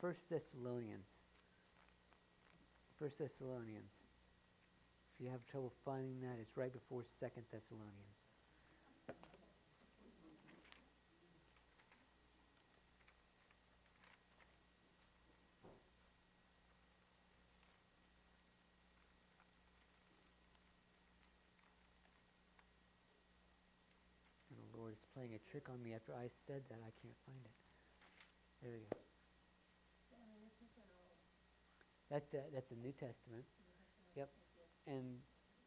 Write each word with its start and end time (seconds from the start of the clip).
First 0.00 0.20
Thessalonians. 0.30 1.06
First 3.00 3.18
Thessalonians. 3.18 3.90
If 5.14 5.24
you 5.24 5.30
have 5.30 5.44
trouble 5.50 5.72
finding 5.84 6.20
that, 6.20 6.38
it's 6.40 6.56
right 6.56 6.72
before 6.72 7.02
Second 7.18 7.42
Thessalonians. 7.50 7.94
And 24.50 24.58
the 24.62 24.78
Lord 24.78 24.92
is 24.92 24.98
playing 25.14 25.34
a 25.34 25.50
trick 25.50 25.68
on 25.68 25.82
me 25.82 25.94
after 25.94 26.12
I 26.14 26.30
said 26.46 26.62
that. 26.68 26.78
I 26.78 26.92
can't 27.02 27.18
find 27.26 27.42
it. 27.44 27.50
There 28.62 28.72
we 28.72 28.86
go. 28.94 29.07
That's 32.10 32.32
a, 32.34 32.40
that's 32.54 32.70
a 32.70 32.76
New 32.76 32.92
Testament. 32.92 33.44
Yep. 34.16 34.30
And 34.86 35.04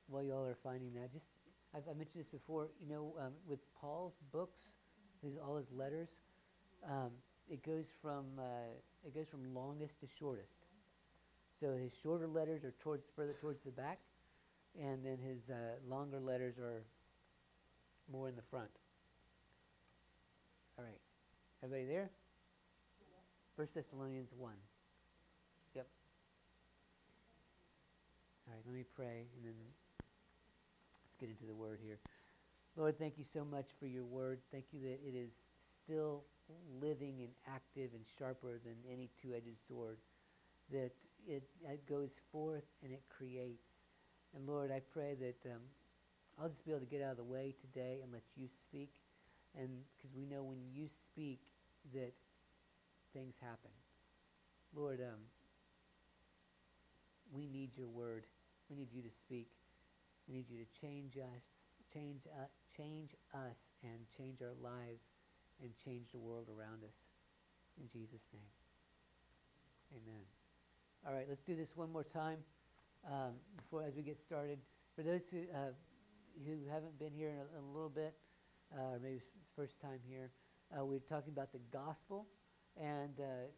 while 0.08 0.23
y'all 0.23 0.45
are 0.45 0.58
finding 0.63 0.94
that, 0.95 1.13
just 1.13 1.26
I've, 1.76 1.84
I 1.90 1.94
mentioned 1.94 2.23
this 2.23 2.32
before. 2.32 2.70
You 2.82 2.94
know, 2.94 3.13
um, 3.20 3.34
with 3.48 3.59
Paul's 3.80 4.13
books, 4.32 4.66
his 5.22 5.34
all 5.38 5.58
his 5.58 5.72
letters, 5.72 6.09
um, 6.90 7.12
it 7.49 7.63
goes 7.63 7.85
from 8.02 8.26
uh, 8.40 8.73
it 9.05 9.13
goes 9.13 9.27
from 9.30 9.54
longest 9.54 9.99
to 10.02 10.08
shortest. 10.20 10.49
So 11.59 11.77
his 11.77 11.91
shorter 12.02 12.27
letters 12.27 12.63
are 12.63 12.73
towards 12.82 13.04
further 13.16 13.35
towards 13.40 13.60
the 13.63 13.71
back, 13.71 13.99
and 14.80 15.05
then 15.05 15.18
his 15.20 15.49
uh, 15.49 15.77
longer 15.88 16.20
letters 16.20 16.58
are 16.58 16.84
more 18.12 18.27
in 18.27 18.35
the 18.35 18.41
front. 18.49 18.70
All 20.77 20.84
right, 20.84 20.99
everybody 21.63 21.85
there? 21.85 22.10
First 23.55 23.76
Thessalonians 23.76 24.30
one. 24.35 24.55
Yep. 25.76 25.85
All 28.48 28.51
right, 28.51 28.51
let 28.65 28.76
me 28.76 28.85
pray, 28.95 29.26
and 29.35 29.45
then 29.45 29.54
let's 29.59 31.17
get 31.20 31.29
into 31.29 31.45
the 31.45 31.54
word 31.54 31.79
here. 31.84 31.98
Lord, 32.77 32.98
thank 32.98 33.18
you 33.18 33.26
so 33.34 33.43
much 33.43 33.68
for 33.79 33.85
your 33.85 34.05
word. 34.05 34.40
Thank 34.51 34.65
you 34.71 34.79
that 34.81 34.99
it 35.05 35.15
is 35.15 35.31
still 35.84 36.23
living 36.81 37.15
and 37.20 37.29
active 37.48 37.91
and 37.93 38.03
sharper 38.18 38.59
than 38.63 38.76
any 38.91 39.09
two-edged 39.21 39.57
sword. 39.68 39.98
That 40.71 40.91
it, 41.27 41.43
it 41.63 41.87
goes 41.87 42.09
forth 42.31 42.63
and 42.84 42.91
it 42.91 43.03
creates. 43.09 43.68
And 44.35 44.48
Lord, 44.48 44.71
I 44.71 44.81
pray 44.93 45.15
that 45.20 45.51
um, 45.51 45.62
I'll 46.40 46.49
just 46.49 46.63
be 46.65 46.71
able 46.71 46.81
to 46.81 46.85
get 46.85 47.01
out 47.01 47.12
of 47.12 47.18
the 47.18 47.23
way 47.23 47.53
today 47.62 47.99
and 48.03 48.12
let 48.12 48.23
you 48.37 48.48
speak. 48.70 48.93
And 49.57 49.70
because 49.98 50.15
we 50.15 50.25
know 50.25 50.43
when 50.43 50.59
you 50.73 50.87
speak 51.12 51.41
that 51.93 52.13
things 53.13 53.34
happen. 53.41 53.71
Lord, 54.73 55.01
um, 55.01 55.20
we 57.34 57.48
need 57.48 57.71
your 57.75 57.87
word. 57.87 58.23
We 58.72 58.77
need 58.77 58.94
you 58.96 59.02
to 59.04 59.12
speak. 59.27 59.52
We 60.30 60.36
need 60.36 60.50
you 60.50 60.64
to 60.64 60.70
change 60.80 61.18
us, 61.18 61.44
change, 61.91 62.24
uh, 62.32 62.48
change 62.77 63.12
us, 63.36 63.60
and 63.84 64.00
change 64.16 64.40
our 64.40 64.56
lives, 64.64 65.03
and 65.62 65.75
change 65.84 66.08
the 66.14 66.19
world 66.19 66.47
around 66.47 66.80
us. 66.88 66.96
In 67.75 67.92
Jesus' 67.92 68.24
name, 68.31 68.47
Amen. 69.92 70.24
All 71.06 71.14
right, 71.14 71.25
let's 71.28 71.44
do 71.44 71.53
this 71.53 71.68
one 71.75 71.92
more 71.92 72.06
time 72.06 72.38
um, 73.06 73.36
before 73.58 73.84
as 73.84 73.94
we 73.94 74.03
get 74.03 74.18
started. 74.25 74.58
For 74.96 75.03
those 75.03 75.19
who 75.30 75.44
uh, 75.52 75.75
who 76.47 76.64
haven't 76.72 76.97
been 76.97 77.12
here 77.12 77.28
in 77.28 77.36
a, 77.44 77.59
in 77.59 77.66
a 77.68 77.74
little 77.74 77.90
bit, 77.90 78.16
uh, 78.72 78.96
or 78.96 79.00
maybe 79.03 79.19
first 79.53 79.81
time 79.81 80.00
here, 80.08 80.31
uh, 80.72 80.86
we're 80.86 81.00
talking 81.00 81.34
about 81.34 81.52
the 81.52 81.59
gospel, 81.74 82.25
and 82.80 83.19
uh, 83.19 83.52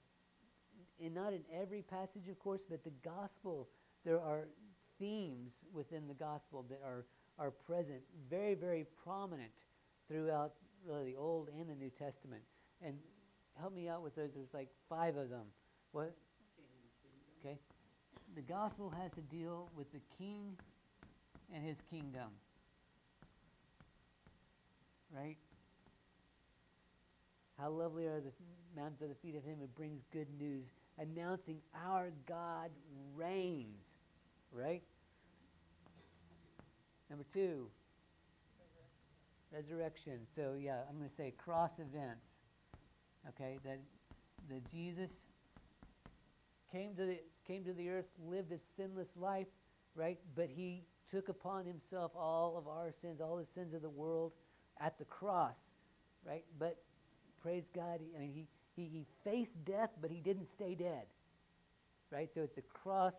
in 0.97 1.13
not 1.13 1.33
in 1.33 1.43
every 1.53 1.83
passage, 1.83 2.27
of 2.31 2.39
course, 2.39 2.61
but 2.67 2.83
the 2.83 2.97
gospel. 3.05 3.69
There 4.05 4.19
are 4.19 4.47
themes 5.03 5.51
within 5.73 6.07
the 6.07 6.13
gospel 6.13 6.65
that 6.69 6.79
are 6.85 7.03
are 7.37 7.51
present, 7.51 7.99
very 8.29 8.53
very 8.53 8.85
prominent 9.03 9.51
throughout 10.07 10.53
really 10.87 11.11
the 11.11 11.17
Old 11.17 11.49
and 11.59 11.69
the 11.69 11.75
New 11.75 11.89
Testament. 11.89 12.41
And 12.81 12.95
help 13.59 13.73
me 13.73 13.89
out 13.89 14.01
with 14.01 14.15
those. 14.15 14.29
There's 14.33 14.53
like 14.53 14.69
five 14.89 15.17
of 15.17 15.29
them. 15.29 15.45
What? 15.91 16.15
Okay. 17.39 17.57
The 18.35 18.41
gospel 18.41 18.91
has 19.01 19.11
to 19.11 19.21
deal 19.21 19.69
with 19.75 19.91
the 19.91 19.99
king 20.17 20.57
and 21.53 21.63
his 21.65 21.77
kingdom. 21.89 22.29
Right? 25.13 25.37
How 27.59 27.69
lovely 27.69 28.07
are 28.07 28.21
the 28.21 28.31
mountains 28.75 29.01
at 29.01 29.09
the 29.09 29.15
feet 29.15 29.35
of 29.35 29.43
him 29.43 29.57
who 29.59 29.67
brings 29.67 30.01
good 30.11 30.27
news, 30.39 30.65
announcing 30.97 31.59
our 31.85 32.11
God 32.27 32.71
reigns. 33.15 33.83
Right? 34.51 34.81
Number 37.13 37.27
two, 37.31 37.67
resurrection. 39.53 40.21
So 40.35 40.55
yeah, 40.59 40.77
I'm 40.89 40.97
going 40.97 41.07
to 41.07 41.15
say 41.15 41.31
cross 41.37 41.69
events. 41.77 42.25
Okay, 43.29 43.59
that 43.63 43.77
that 44.49 44.71
Jesus 44.71 45.11
came 46.71 46.95
to 46.95 47.05
the 47.05 47.19
came 47.47 47.63
to 47.65 47.73
the 47.73 47.87
earth, 47.89 48.07
lived 48.27 48.51
a 48.51 48.57
sinless 48.75 49.09
life, 49.15 49.45
right? 49.95 50.17
But 50.35 50.49
he 50.49 50.85
took 51.11 51.29
upon 51.29 51.67
himself 51.67 52.13
all 52.15 52.57
of 52.57 52.67
our 52.67 52.91
sins, 52.99 53.21
all 53.21 53.37
the 53.37 53.45
sins 53.53 53.75
of 53.75 53.83
the 53.83 53.91
world 53.91 54.31
at 54.81 54.97
the 54.97 55.05
cross, 55.05 55.53
right? 56.25 56.43
But 56.57 56.81
praise 57.43 57.65
God, 57.75 57.99
I 58.17 58.21
mean, 58.21 58.31
he, 58.33 58.47
he, 58.75 58.89
he 58.89 59.05
faced 59.23 59.53
death, 59.65 59.91
but 60.01 60.09
he 60.09 60.19
didn't 60.19 60.47
stay 60.47 60.73
dead, 60.73 61.05
right? 62.11 62.31
So 62.33 62.41
it's 62.41 62.55
the 62.55 62.63
cross, 62.63 63.13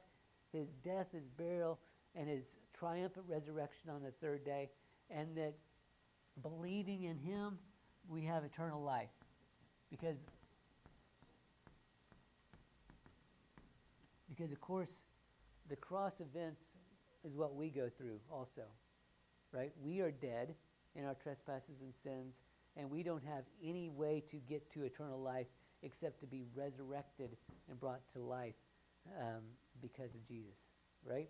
his 0.53 0.67
death, 0.85 1.07
his 1.13 1.29
burial, 1.39 1.79
and 2.17 2.29
his 2.29 2.43
triumphant 2.79 3.27
resurrection 3.29 3.91
on 3.91 4.03
the 4.03 4.11
third 4.21 4.45
day, 4.45 4.71
and 5.11 5.37
that 5.37 5.55
believing 6.43 7.05
in 7.05 7.19
him, 7.19 7.59
we 8.09 8.23
have 8.23 8.45
eternal 8.45 8.83
life. 8.83 9.11
Because 9.91 10.17
Because, 14.37 14.51
of 14.51 14.61
course, 14.61 14.91
the 15.69 15.77
cross 15.77 16.15
events 16.19 16.61
is 17.25 17.37
what 17.37 17.55
we 17.55 17.71
go 17.71 17.89
through 17.97 18.19
also, 18.31 18.63
right? 19.53 19.73
We 19.81 20.01
are 20.01 20.11
dead 20.11 20.55
in 20.97 21.05
our 21.05 21.15
trespasses 21.15 21.81
and 21.81 21.93
sins, 22.03 22.35
and 22.77 22.91
we 22.91 23.05
don't 23.05 23.23
have 23.25 23.45
any 23.63 23.91
way 23.91 24.25
to 24.31 24.37
get 24.49 24.73
to 24.73 24.83
eternal 24.83 25.21
life 25.21 25.47
except 25.83 26.19
to 26.21 26.27
be 26.27 26.43
resurrected 26.55 27.37
and 27.71 27.79
brought 27.79 28.01
to 28.15 28.21
life 28.21 28.55
um, 29.21 29.43
because 29.81 30.15
of 30.15 30.27
Jesus, 30.27 30.57
right? 31.05 31.29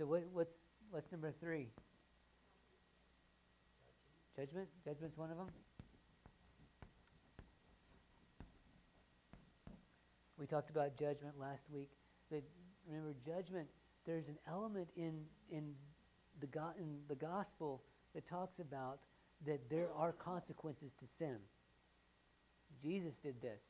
So 0.00 0.06
what, 0.06 0.22
what's 0.32 0.54
what's 0.90 1.12
number 1.12 1.30
three? 1.42 1.66
Judgment. 4.34 4.66
Judgment's 4.82 5.18
one 5.18 5.30
of 5.30 5.36
them. 5.36 5.48
We 10.38 10.46
talked 10.46 10.70
about 10.70 10.96
judgment 10.96 11.34
last 11.38 11.60
week. 11.70 11.90
That 12.30 12.42
remember, 12.88 13.14
judgment. 13.26 13.68
There's 14.06 14.26
an 14.28 14.38
element 14.48 14.88
in 14.96 15.20
in 15.52 15.74
the 16.40 16.46
go- 16.46 16.72
in 16.78 17.00
the 17.10 17.14
gospel 17.14 17.82
that 18.14 18.26
talks 18.26 18.58
about 18.58 19.00
that 19.44 19.68
there 19.68 19.88
are 19.94 20.12
consequences 20.12 20.92
to 21.00 21.06
sin. 21.18 21.36
Jesus 22.82 23.12
did 23.22 23.34
this. 23.42 23.60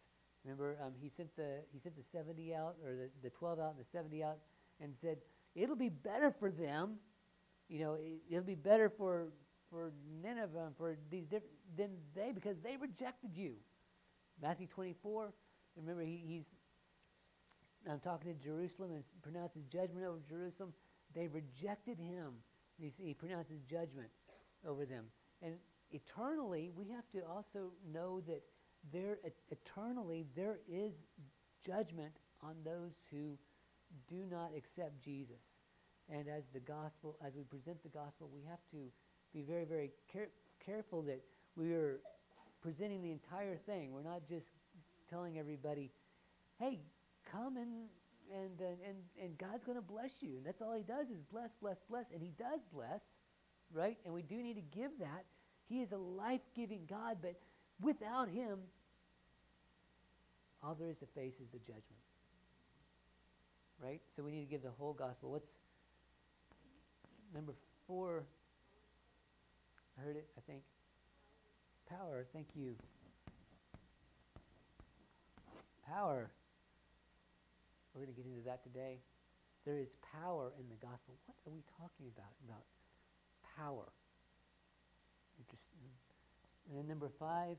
Remember, 0.44 0.76
um, 0.80 0.92
he 1.02 1.10
sent 1.16 1.34
the 1.34 1.58
he 1.72 1.80
sent 1.82 1.96
the 1.96 2.04
seventy 2.12 2.54
out 2.54 2.76
or 2.86 2.94
the, 2.94 3.10
the 3.24 3.30
twelve 3.30 3.58
out 3.58 3.74
and 3.76 3.80
the 3.84 3.90
seventy 3.90 4.22
out, 4.22 4.38
and 4.80 4.94
said 5.02 5.18
it'll 5.54 5.76
be 5.76 5.88
better 5.88 6.34
for 6.38 6.50
them. 6.50 6.96
You 7.68 7.80
know, 7.80 7.94
it, 7.94 8.20
it'll 8.30 8.44
be 8.44 8.54
better 8.54 8.88
for 8.88 9.28
for 9.70 9.92
Nineveh 10.22 10.66
and 10.66 10.76
for 10.76 10.96
these 11.10 11.24
different 11.24 11.54
than 11.76 11.90
they 12.14 12.32
because 12.32 12.56
they 12.62 12.76
rejected 12.76 13.30
you. 13.34 13.54
Matthew 14.42 14.66
twenty 14.66 14.94
four. 15.02 15.32
Remember, 15.76 16.02
he, 16.02 16.20
he's 16.26 16.44
I'm 17.88 18.00
talking 18.00 18.34
to 18.34 18.38
Jerusalem 18.42 18.90
and 18.92 19.04
pronounces 19.22 19.62
judgment 19.72 20.04
over 20.04 20.18
Jerusalem. 20.28 20.72
They 21.14 21.28
rejected 21.28 21.98
him. 21.98 22.32
He, 22.78 22.92
he 22.98 23.14
pronounces 23.14 23.60
judgment 23.70 24.08
over 24.66 24.84
them. 24.84 25.04
And 25.42 25.54
eternally, 25.90 26.70
we 26.74 26.88
have 26.88 27.08
to 27.12 27.26
also 27.26 27.72
know 27.92 28.20
that 28.26 28.42
there 28.92 29.18
eternally 29.50 30.26
there 30.36 30.58
is 30.70 30.92
judgment 31.64 32.12
on 32.42 32.54
those 32.64 32.92
who 33.10 33.38
do 34.08 34.26
not 34.30 34.50
accept 34.56 35.02
Jesus. 35.02 35.40
And 36.08 36.28
as 36.28 36.42
the 36.52 36.60
gospel, 36.60 37.16
as 37.24 37.34
we 37.36 37.44
present 37.44 37.82
the 37.82 37.88
gospel, 37.88 38.28
we 38.32 38.42
have 38.48 38.58
to 38.72 38.90
be 39.32 39.42
very, 39.42 39.64
very 39.64 39.90
care- 40.12 40.34
careful 40.64 41.02
that 41.02 41.20
we 41.56 41.72
are 41.72 42.00
presenting 42.62 43.02
the 43.02 43.12
entire 43.12 43.56
thing. 43.56 43.92
We're 43.92 44.02
not 44.02 44.22
just 44.28 44.46
telling 45.08 45.38
everybody, 45.38 45.90
"Hey, 46.58 46.80
come 47.30 47.56
and 47.56 47.88
and 48.32 48.60
uh, 48.60 48.88
and 48.88 48.96
and 49.22 49.38
God's 49.38 49.64
going 49.64 49.78
to 49.78 49.82
bless 49.82 50.10
you. 50.20 50.36
And 50.36 50.46
that's 50.46 50.60
all 50.62 50.74
He 50.74 50.82
does 50.82 51.06
is 51.08 51.20
bless, 51.32 51.50
bless, 51.60 51.76
bless, 51.88 52.06
and 52.12 52.22
He 52.22 52.32
does 52.38 52.60
bless, 52.72 53.00
right? 53.72 53.98
And 54.04 54.14
we 54.14 54.22
do 54.22 54.36
need 54.36 54.54
to 54.54 54.78
give 54.78 54.90
that. 55.00 55.24
He 55.68 55.80
is 55.80 55.92
a 55.92 55.96
life-giving 55.96 56.86
God, 56.88 57.18
but 57.22 57.38
without 57.80 58.28
Him, 58.28 58.58
all 60.62 60.74
there 60.74 60.90
is 60.90 60.98
to 60.98 61.06
face 61.14 61.34
is 61.40 61.48
the 61.52 61.58
judgment. 61.58 62.02
Right? 63.82 64.00
So 64.14 64.22
we 64.22 64.30
need 64.30 64.44
to 64.44 64.50
give 64.50 64.62
the 64.62 64.70
whole 64.78 64.92
gospel. 64.92 65.30
What's 65.30 65.48
number 67.34 67.54
four? 67.86 68.24
I 69.98 70.02
heard 70.02 70.16
it, 70.16 70.28
I 70.36 70.40
think. 70.46 70.62
Power, 71.88 72.26
thank 72.32 72.48
you. 72.54 72.74
Power. 75.88 76.30
We're 77.94 78.04
going 78.04 78.14
to 78.14 78.22
get 78.22 78.30
into 78.30 78.44
that 78.44 78.62
today. 78.62 78.98
There 79.66 79.78
is 79.78 79.88
power 80.22 80.52
in 80.58 80.64
the 80.68 80.76
gospel. 80.86 81.16
What 81.26 81.36
are 81.46 81.52
we 81.52 81.62
talking 81.76 82.06
about? 82.14 82.32
About 82.46 82.64
power. 83.56 83.92
Interesting. 85.38 85.90
And 86.68 86.78
then 86.78 86.86
number 86.86 87.10
five. 87.18 87.56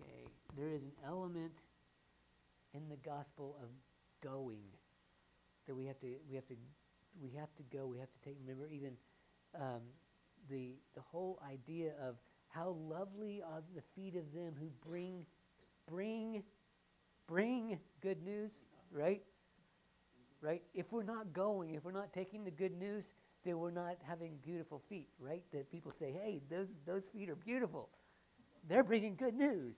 Okay, 0.00 0.28
there 0.56 0.68
is 0.68 0.82
an 0.82 0.92
element 1.04 1.52
in 2.76 2.88
the 2.88 2.96
gospel 2.96 3.56
of 3.62 3.68
going 4.22 4.68
that 5.66 5.74
we 5.74 5.86
have 5.86 5.98
to 6.00 6.06
we 6.28 6.34
have 6.34 6.46
to 6.48 6.54
we 7.20 7.30
have 7.38 7.48
to 7.56 7.62
go. 7.76 7.86
We 7.86 7.98
have 7.98 8.08
to 8.10 8.28
take. 8.28 8.36
Remember, 8.40 8.68
even 8.68 8.92
um, 9.54 9.80
the 10.48 10.74
the 10.94 11.00
whole 11.00 11.40
idea 11.50 11.92
of 12.06 12.16
how 12.48 12.76
lovely 12.88 13.42
are 13.42 13.62
the 13.74 13.82
feet 13.94 14.16
of 14.16 14.32
them 14.34 14.54
who 14.58 14.68
bring 14.88 15.24
bring 15.90 16.42
bring 17.26 17.78
good 18.02 18.22
news, 18.22 18.50
right? 18.90 19.22
Right? 20.40 20.62
If 20.74 20.92
we're 20.92 21.02
not 21.02 21.32
going, 21.32 21.74
if 21.74 21.84
we're 21.84 21.92
not 21.92 22.12
taking 22.12 22.44
the 22.44 22.50
good 22.50 22.76
news, 22.78 23.04
then 23.44 23.58
we're 23.58 23.70
not 23.70 23.96
having 24.06 24.36
beautiful 24.42 24.82
feet, 24.88 25.08
right? 25.18 25.42
That 25.52 25.70
people 25.70 25.92
say, 25.98 26.12
"Hey, 26.12 26.42
those 26.50 26.68
those 26.86 27.02
feet 27.12 27.30
are 27.30 27.36
beautiful." 27.36 27.88
They're 28.68 28.84
bringing 28.84 29.14
good 29.14 29.34
news. 29.34 29.74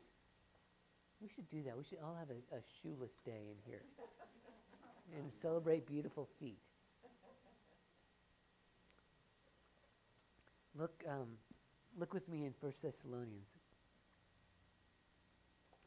We 1.21 1.29
should 1.35 1.51
do 1.51 1.63
that. 1.65 1.77
We 1.77 1.85
should 1.85 1.99
all 2.05 2.17
have 2.19 2.31
a, 2.31 2.57
a 2.57 2.61
shoeless 2.83 3.11
day 3.25 3.51
in 3.51 3.57
here 3.67 3.83
and 5.17 5.31
celebrate 5.43 5.87
beautiful 5.87 6.29
feet. 6.39 6.59
Look, 10.79 11.03
um, 11.09 11.27
look 11.99 12.15
with 12.15 12.29
me 12.29 12.45
in 12.45 12.55
1 12.61 12.73
Thessalonians. 12.83 13.49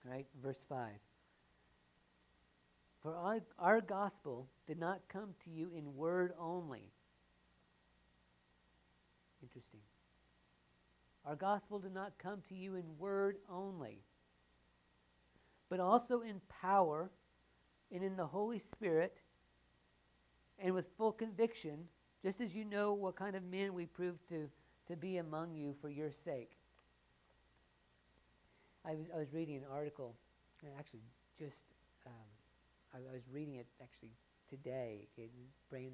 Right, 0.03 0.25
verse 0.43 0.63
5. 0.67 0.89
For 3.01 3.15
our, 3.15 3.39
our 3.57 3.81
gospel 3.81 4.47
did 4.67 4.79
not 4.79 4.99
come 5.07 5.29
to 5.45 5.49
you 5.49 5.71
in 5.75 5.95
word 5.95 6.33
only. 6.39 6.91
Interesting. 9.41 9.79
Our 11.25 11.35
gospel 11.35 11.79
did 11.79 11.93
not 11.93 12.13
come 12.21 12.41
to 12.49 12.55
you 12.55 12.75
in 12.75 12.83
word 12.99 13.37
only, 13.49 13.99
but 15.71 15.79
also 15.79 16.19
in 16.19 16.41
power 16.61 17.09
and 17.93 18.03
in 18.03 18.17
the 18.17 18.25
Holy 18.27 18.59
Spirit 18.59 19.17
and 20.59 20.75
with 20.75 20.85
full 20.97 21.13
conviction, 21.13 21.87
just 22.21 22.41
as 22.41 22.53
you 22.53 22.65
know 22.65 22.91
what 22.91 23.15
kind 23.15 23.37
of 23.37 23.43
men 23.43 23.73
we 23.73 23.85
proved 23.85 24.19
to, 24.27 24.49
to 24.89 24.97
be 24.97 25.17
among 25.17 25.55
you 25.55 25.73
for 25.81 25.89
your 25.89 26.11
sake. 26.25 26.57
I 28.85 28.95
was, 28.95 29.05
I 29.15 29.17
was 29.17 29.33
reading 29.33 29.55
an 29.55 29.63
article, 29.71 30.13
actually 30.77 31.01
just 31.39 31.55
um, 32.05 32.13
I, 32.93 32.97
I, 32.97 33.13
was 33.13 33.23
reading 33.33 33.55
it 33.55 33.67
actually 33.81 34.11
today. 34.49 35.07
It 35.17 35.31
brain, 35.69 35.91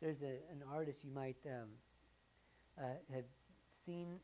there's 0.00 0.22
a, 0.22 0.40
an 0.50 0.62
artist 0.72 1.00
you 1.04 1.12
might 1.12 1.36
um, 1.46 1.68
uh, 2.78 2.96
have 3.12 3.24
seen 3.84 4.18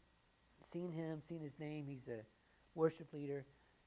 seen 0.73 0.93
him, 0.93 1.21
seen 1.29 1.43
his 1.43 1.59
name. 1.59 1.85
He's 1.87 2.09
a 2.09 2.21
worship 2.75 3.13
leader. 3.13 3.45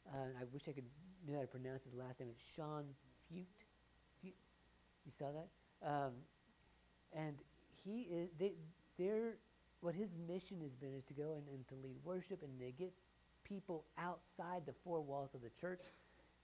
Uh, 0.08 0.42
I 0.42 0.44
wish 0.52 0.64
I 0.68 0.72
could 0.72 0.86
know 1.28 1.36
how 1.36 1.42
to 1.42 1.48
pronounce 1.48 1.84
his 1.84 1.94
last 1.94 2.20
name. 2.20 2.30
It's 2.30 2.44
Sean 2.56 2.84
Fute. 3.30 3.48
Feucht. 4.22 4.34
You 5.06 5.12
saw 5.18 5.32
that? 5.32 5.50
Um, 5.88 6.12
and 7.14 7.36
he 7.84 8.08
is, 8.12 8.30
they, 8.40 8.54
they're, 8.98 9.36
what 9.82 9.96
his 9.96 10.10
mission 10.28 10.60
has 10.62 10.72
been 10.72 10.94
is 10.94 11.04
to 11.06 11.14
go 11.14 11.36
and, 11.36 11.44
and 11.50 11.68
to 11.68 11.76
lead 11.84 11.98
worship 12.04 12.42
and 12.42 12.60
to 12.60 12.72
get 12.72 12.94
people 13.44 13.86
outside 13.98 14.66
the 14.66 14.74
four 14.84 15.02
walls 15.02 15.30
of 15.34 15.42
the 15.42 15.52
church, 15.60 15.82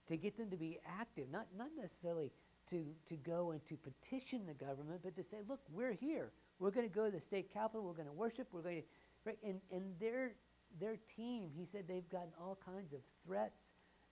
to 0.08 0.16
get 0.16 0.36
them 0.36 0.50
to 0.50 0.56
be 0.56 0.78
active, 0.86 1.26
not, 1.32 1.46
not 1.56 1.68
necessarily 1.76 2.30
to, 2.68 2.84
to 3.08 3.16
go 3.16 3.52
and 3.52 3.60
to 3.68 3.76
petition 3.76 4.42
the 4.46 4.54
government, 4.54 5.00
but 5.02 5.16
to 5.16 5.22
say, 5.22 5.38
look, 5.48 5.60
we're 5.72 5.92
here. 5.92 6.30
We're 6.58 6.70
going 6.70 6.88
to 6.88 6.94
go 6.94 7.06
to 7.06 7.10
the 7.10 7.20
state 7.20 7.52
capitol. 7.52 7.84
We're 7.84 7.94
going 7.94 8.06
to 8.06 8.12
worship. 8.12 8.48
We're 8.52 8.62
going 8.62 8.82
to, 8.82 8.88
right? 9.24 9.38
And, 9.42 9.60
and 9.72 9.82
their, 9.98 10.32
their 10.78 10.96
team, 11.16 11.50
he 11.56 11.66
said 11.72 11.84
they've 11.88 12.08
gotten 12.10 12.32
all 12.40 12.58
kinds 12.64 12.92
of 12.92 13.00
threats 13.26 13.56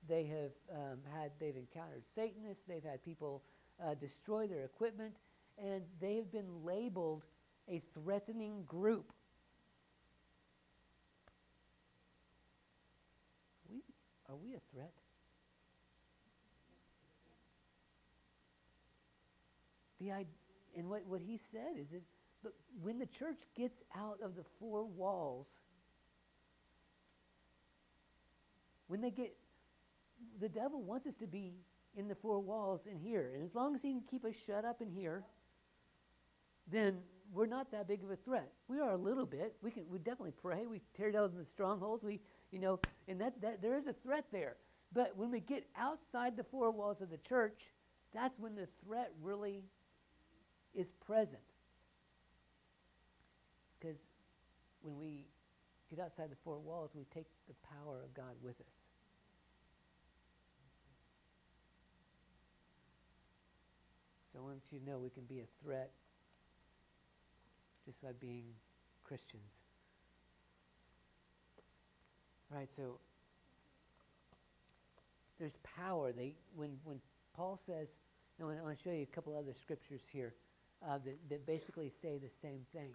they 0.07 0.25
have 0.25 0.51
um, 0.73 0.99
had, 1.13 1.33
they've 1.41 1.57
encountered 1.57 2.03
Satanists. 2.15 2.63
They've 2.69 2.85
had 2.85 3.05
people 3.05 3.43
uh, 3.85 3.95
destroy 3.95 4.47
their 4.47 4.65
equipment, 4.65 5.15
and 5.63 5.83
they 6.01 6.17
have 6.17 6.31
been 6.31 6.65
labeled 6.65 7.25
a 7.69 7.83
threatening 7.95 8.63
group. 8.65 9.13
We, 13.71 13.83
are 14.29 14.37
we 14.37 14.55
a 14.55 14.61
threat? 14.73 14.93
The 20.01 20.11
and 20.77 20.89
what, 20.89 21.05
what 21.07 21.21
he 21.21 21.41
said 21.51 21.77
is 21.77 21.89
that 21.91 22.53
when 22.81 23.01
the 23.01 23.07
church 23.07 23.39
gets 23.57 23.75
out 23.97 24.19
of 24.23 24.37
the 24.37 24.45
four 24.61 24.85
walls, 24.85 25.47
when 28.89 29.01
they 29.01 29.11
get 29.11 29.35
the 30.41 30.49
devil 30.49 30.83
wants 30.83 31.07
us 31.07 31.15
to 31.21 31.27
be 31.27 31.55
in 31.97 32.09
the 32.09 32.15
four 32.17 32.41
walls 32.41 32.81
in 32.91 32.99
here. 32.99 33.31
And 33.35 33.45
as 33.45 33.55
long 33.55 33.75
as 33.75 33.83
he 33.83 33.93
can 33.93 34.03
keep 34.11 34.25
us 34.25 34.35
shut 34.47 34.65
up 34.65 34.83
in 34.83 34.91
here, 34.91 35.23
then 36.71 36.99
we're 37.33 37.47
not 37.47 37.71
that 37.71 37.87
big 37.87 38.03
of 38.03 38.11
a 38.11 38.17
threat. 38.17 38.51
We 38.69 38.81
are 38.81 38.93
a 38.93 38.97
little 38.97 39.27
bit. 39.27 39.55
We 39.63 39.71
can 39.71 39.85
we 39.89 39.99
definitely 39.99 40.35
pray. 40.43 40.67
We 40.67 40.81
tear 40.97 41.13
down 41.13 41.33
the 41.37 41.45
strongholds. 41.55 42.03
We 42.03 42.21
you 42.51 42.59
know, 42.59 42.81
and 43.07 43.21
that, 43.21 43.41
that 43.43 43.63
there 43.63 43.77
is 43.77 43.87
a 43.87 43.93
threat 43.93 44.25
there. 44.33 44.57
But 44.93 45.17
when 45.17 45.31
we 45.31 45.41
get 45.41 45.67
outside 45.77 46.37
the 46.37 46.45
four 46.45 46.71
walls 46.71 47.01
of 47.03 47.11
the 47.11 47.19
church, 47.19 47.61
that's 48.15 48.39
when 48.39 48.55
the 48.55 48.69
threat 48.85 49.13
really 49.21 49.65
is 50.75 50.87
present. 51.05 51.43
Because 53.79 53.99
when 54.81 54.97
we 54.97 55.27
get 55.91 56.05
outside 56.05 56.31
the 56.31 56.37
four 56.45 56.59
walls, 56.59 56.91
we 56.95 57.05
take 57.15 57.27
the 57.49 57.55
power 57.75 58.01
of 58.03 58.13
God 58.15 58.35
with 58.43 58.61
us. 58.61 58.67
So 64.33 64.41
I 64.41 64.43
want 64.43 64.61
you 64.71 64.79
to 64.79 64.85
know 64.85 64.99
we 64.99 65.11
can 65.11 65.25
be 65.25 65.41
a 65.41 65.65
threat 65.65 65.91
just 67.87 68.01
by 68.03 68.11
being 68.21 68.45
Christians. 69.05 69.43
Right, 72.51 72.69
so 72.77 72.99
there's 75.39 75.57
power. 75.63 76.13
They 76.13 76.35
when 76.57 76.79
when 76.85 77.01
Paul 77.35 77.59
says, 77.67 77.89
I 78.41 78.45
want, 78.45 78.59
I 78.59 78.63
want 78.63 78.77
to 78.77 78.83
show 78.83 78.91
you 78.91 79.03
a 79.03 79.15
couple 79.15 79.37
other 79.37 79.55
scriptures 79.61 80.01
here 80.13 80.35
uh, 80.87 80.99
that, 81.05 81.19
that 81.31 81.47
basically 81.47 81.93
say 82.03 82.19
the 82.19 82.31
same 82.43 82.61
thing. 82.73 82.91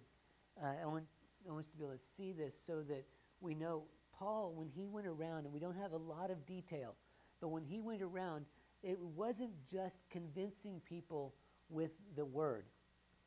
Uh, 0.62 0.82
I 0.82 0.86
want 0.86 1.04
I 1.46 1.52
want 1.52 1.66
us 1.66 1.70
to 1.72 1.76
be 1.76 1.84
able 1.84 1.94
to 1.94 2.00
see 2.16 2.32
this 2.32 2.52
so 2.66 2.82
that 2.88 3.04
we 3.40 3.54
know 3.54 3.82
Paul 4.18 4.52
when 4.54 4.68
he 4.68 4.86
went 4.86 5.06
around, 5.06 5.44
and 5.44 5.52
we 5.52 5.60
don't 5.60 5.76
have 5.76 5.92
a 5.92 5.96
lot 5.96 6.30
of 6.30 6.46
detail, 6.46 6.94
but 7.40 7.48
when 7.48 7.62
he 7.62 7.80
went 7.80 8.02
around, 8.02 8.46
it 8.82 8.98
wasn't 9.00 9.50
just 9.70 9.96
convincing 10.10 10.80
people 10.88 11.34
with 11.68 11.90
the 12.16 12.24
word. 12.24 12.64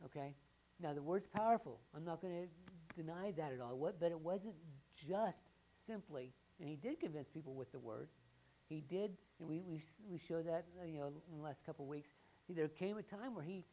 Okay? 0.06 0.34
Now, 0.80 0.94
the 0.94 1.02
word's 1.02 1.28
powerful. 1.28 1.80
I'm 1.96 2.06
not 2.06 2.22
going 2.22 2.34
to 2.34 3.02
deny 3.02 3.34
that 3.38 3.52
at 3.54 3.60
all. 3.60 3.76
What, 3.76 4.00
but 4.00 4.12
it 4.12 4.20
wasn't 4.20 4.56
just 5.08 5.42
simply, 5.88 6.34
and 6.60 6.70
he 6.70 6.76
did 6.76 7.00
convince 7.00 7.28
people 7.30 7.54
with 7.54 7.72
the 7.72 7.80
word. 7.80 8.08
He 8.70 8.84
did, 8.90 9.12
and 9.40 9.48
we, 9.48 9.64
we, 9.66 9.84
we 10.10 10.20
showed 10.28 10.48
that 10.48 10.66
you 10.86 11.00
know, 11.00 11.08
in 11.32 11.38
the 11.38 11.44
last 11.44 11.66
couple 11.66 11.86
of 11.86 11.90
weeks. 11.90 12.10
There 12.50 12.68
came 12.68 12.98
a 12.98 13.04
time 13.04 13.36
where 13.36 13.44
he, 13.44 13.64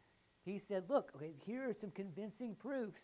he 0.45 0.61
said, 0.69 0.85
Look, 0.89 1.11
okay, 1.17 1.33
here 1.45 1.69
are 1.69 1.75
some 1.81 1.91
convincing 1.91 2.57
proofs. 2.59 3.03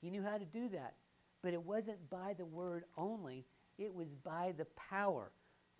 He 0.00 0.10
knew 0.10 0.22
how 0.22 0.38
to 0.38 0.44
do 0.44 0.68
that. 0.70 0.94
But 1.42 1.54
it 1.54 1.62
wasn't 1.62 2.10
by 2.10 2.34
the 2.36 2.44
word 2.44 2.84
only, 2.96 3.44
it 3.78 3.94
was 3.94 4.08
by 4.24 4.52
the 4.56 4.66
power. 4.90 5.30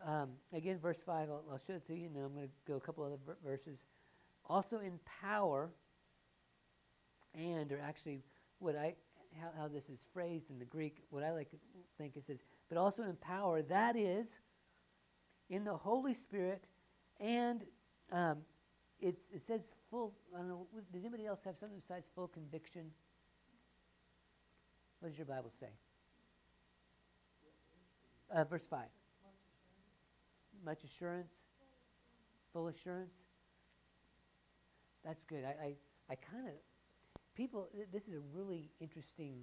Um, 0.07 0.31
again, 0.55 0.79
verse 0.79 0.97
5, 1.05 1.29
I'll, 1.29 1.45
I'll, 1.50 1.61
show 1.67 1.75
it 1.75 1.87
to 1.89 1.95
you, 1.95 2.07
and 2.07 2.17
then 2.17 2.25
I'm 2.25 2.35
going 2.35 2.47
to 2.47 2.53
go 2.67 2.77
a 2.77 2.81
couple 2.81 3.05
other 3.05 3.19
verses. 3.45 3.79
Also 4.47 4.79
in 4.79 4.99
power, 5.21 5.71
and, 7.35 7.71
or 7.71 7.79
actually, 7.79 8.23
what 8.59 8.77
I, 8.77 8.95
how, 9.39 9.49
how 9.59 9.69
this 9.69 9.85
is 9.93 9.99
phrased 10.15 10.49
in 10.49 10.59
the 10.59 10.65
Greek, 10.65 11.03
what 11.11 11.23
I 11.23 11.33
like 11.33 11.50
to 11.50 11.57
think 11.99 12.17
it 12.17 12.25
says, 12.27 12.39
but 12.71 12.79
also 12.79 13.03
in 13.03 13.17
power, 13.17 13.61
that 13.62 13.95
is, 13.95 14.27
in 15.50 15.65
the 15.65 15.77
Holy 15.77 16.15
Spirit, 16.15 16.65
and 17.21 17.62
um, 18.11 18.39
it 19.00 19.17
says 19.47 19.61
full, 19.91 20.15
I 20.35 20.39
don't 20.39 20.49
know, 20.49 20.67
does 20.93 21.03
anybody 21.03 21.27
else 21.27 21.41
have 21.45 21.57
something 21.59 21.79
besides 21.87 22.07
full 22.15 22.29
conviction? 22.29 22.91
What 25.00 25.09
does 25.09 25.19
your 25.19 25.26
Bible 25.26 25.50
say? 25.59 25.69
Uh, 28.33 28.45
verse 28.45 28.62
5. 28.69 28.80
much 30.64 30.85
assurance? 30.85 31.33
Full 32.52 32.69
assurance? 32.69 33.14
That's 35.04 35.23
good. 35.25 35.45
I, 35.45 35.49
I, 35.49 35.75
I 36.11 36.14
kind 36.16 36.47
of, 36.47 36.52
people, 37.35 37.69
this 37.92 38.02
is 38.02 38.14
a 38.14 38.21
really 38.37 38.71
interesting 38.78 39.40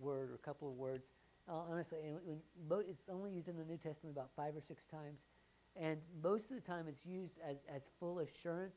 word 0.00 0.30
or 0.32 0.38
couple 0.38 0.68
of 0.68 0.74
words. 0.74 1.04
Uh, 1.48 1.62
honestly, 1.70 1.98
and 2.04 2.40
when, 2.68 2.80
it's 2.88 3.08
only 3.10 3.30
used 3.30 3.48
in 3.48 3.56
the 3.56 3.64
New 3.64 3.76
Testament 3.76 4.16
about 4.16 4.30
five 4.36 4.54
or 4.56 4.62
six 4.66 4.82
times. 4.90 5.20
And 5.76 5.98
most 6.22 6.44
of 6.50 6.56
the 6.56 6.60
time 6.60 6.86
it's 6.88 7.06
used 7.06 7.34
as, 7.48 7.56
as 7.72 7.82
full 8.00 8.18
assurance. 8.18 8.74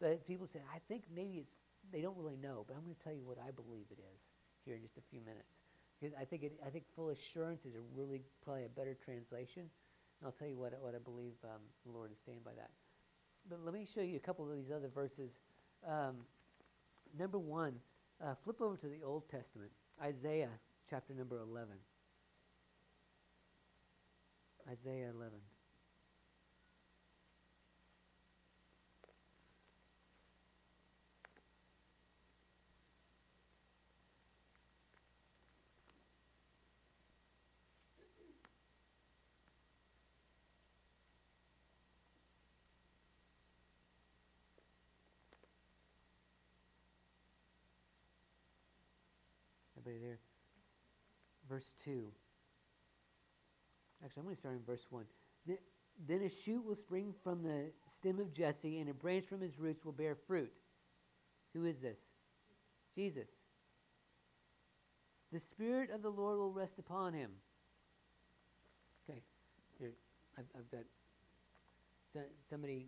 But 0.00 0.26
people 0.26 0.46
say, 0.52 0.60
I 0.74 0.78
think 0.86 1.04
maybe 1.14 1.38
it's, 1.38 1.52
they 1.90 2.02
don't 2.02 2.16
really 2.16 2.36
know. 2.36 2.64
But 2.68 2.76
I'm 2.76 2.84
going 2.84 2.94
to 2.94 3.02
tell 3.02 3.14
you 3.14 3.24
what 3.24 3.38
I 3.40 3.50
believe 3.50 3.86
it 3.90 3.98
is 3.98 4.25
here 4.66 4.74
in 4.74 4.82
just 4.82 4.98
a 4.98 5.06
few 5.08 5.22
minutes. 5.22 5.48
Because 5.96 6.12
I 6.20 6.26
think, 6.26 6.42
it, 6.42 6.52
I 6.60 6.68
think 6.68 6.84
full 6.94 7.14
assurance 7.14 7.64
is 7.64 7.72
a 7.78 7.84
really 7.96 8.20
probably 8.44 8.66
a 8.66 8.68
better 8.68 8.98
translation. 9.06 9.64
And 10.18 10.22
I'll 10.26 10.36
tell 10.36 10.48
you 10.48 10.58
what, 10.58 10.76
what 10.82 10.94
I 10.94 10.98
believe 10.98 11.32
um, 11.44 11.62
the 11.86 11.92
Lord 11.92 12.10
is 12.10 12.18
saying 12.26 12.40
by 12.44 12.52
that. 12.58 12.70
But 13.48 13.64
let 13.64 13.72
me 13.72 13.86
show 13.94 14.02
you 14.02 14.16
a 14.16 14.26
couple 14.26 14.50
of 14.50 14.52
these 14.52 14.74
other 14.74 14.90
verses. 14.92 15.30
Um, 15.86 16.26
number 17.16 17.38
one, 17.38 17.78
uh, 18.20 18.34
flip 18.44 18.60
over 18.60 18.76
to 18.76 18.86
the 18.86 19.06
Old 19.06 19.22
Testament, 19.30 19.70
Isaiah 20.02 20.50
chapter 20.90 21.14
number 21.14 21.38
11. 21.40 21.68
Isaiah 24.68 25.10
11. 25.14 25.38
There? 49.86 50.18
Verse 51.48 51.74
2. 51.84 52.06
Actually, 54.04 54.20
I'm 54.20 54.24
going 54.24 54.34
to 54.34 54.40
start 54.40 54.54
in 54.56 54.62
verse 54.64 54.86
1. 54.90 55.04
Then 56.06 56.22
a 56.22 56.28
shoot 56.28 56.62
will 56.64 56.76
spring 56.76 57.14
from 57.24 57.42
the 57.42 57.70
stem 57.96 58.20
of 58.20 58.32
Jesse, 58.32 58.80
and 58.80 58.90
a 58.90 58.94
branch 58.94 59.26
from 59.26 59.40
his 59.40 59.58
roots 59.58 59.84
will 59.84 59.92
bear 59.92 60.14
fruit. 60.26 60.52
Who 61.54 61.64
is 61.64 61.78
this? 61.78 61.96
Jesus. 62.94 63.28
The 65.32 65.40
Spirit 65.40 65.90
of 65.90 66.02
the 66.02 66.10
Lord 66.10 66.38
will 66.38 66.52
rest 66.52 66.78
upon 66.78 67.14
him. 67.14 67.30
Okay, 69.08 69.22
here, 69.78 69.92
I've, 70.38 70.44
I've 70.58 70.70
got 70.70 70.82
somebody 72.50 72.86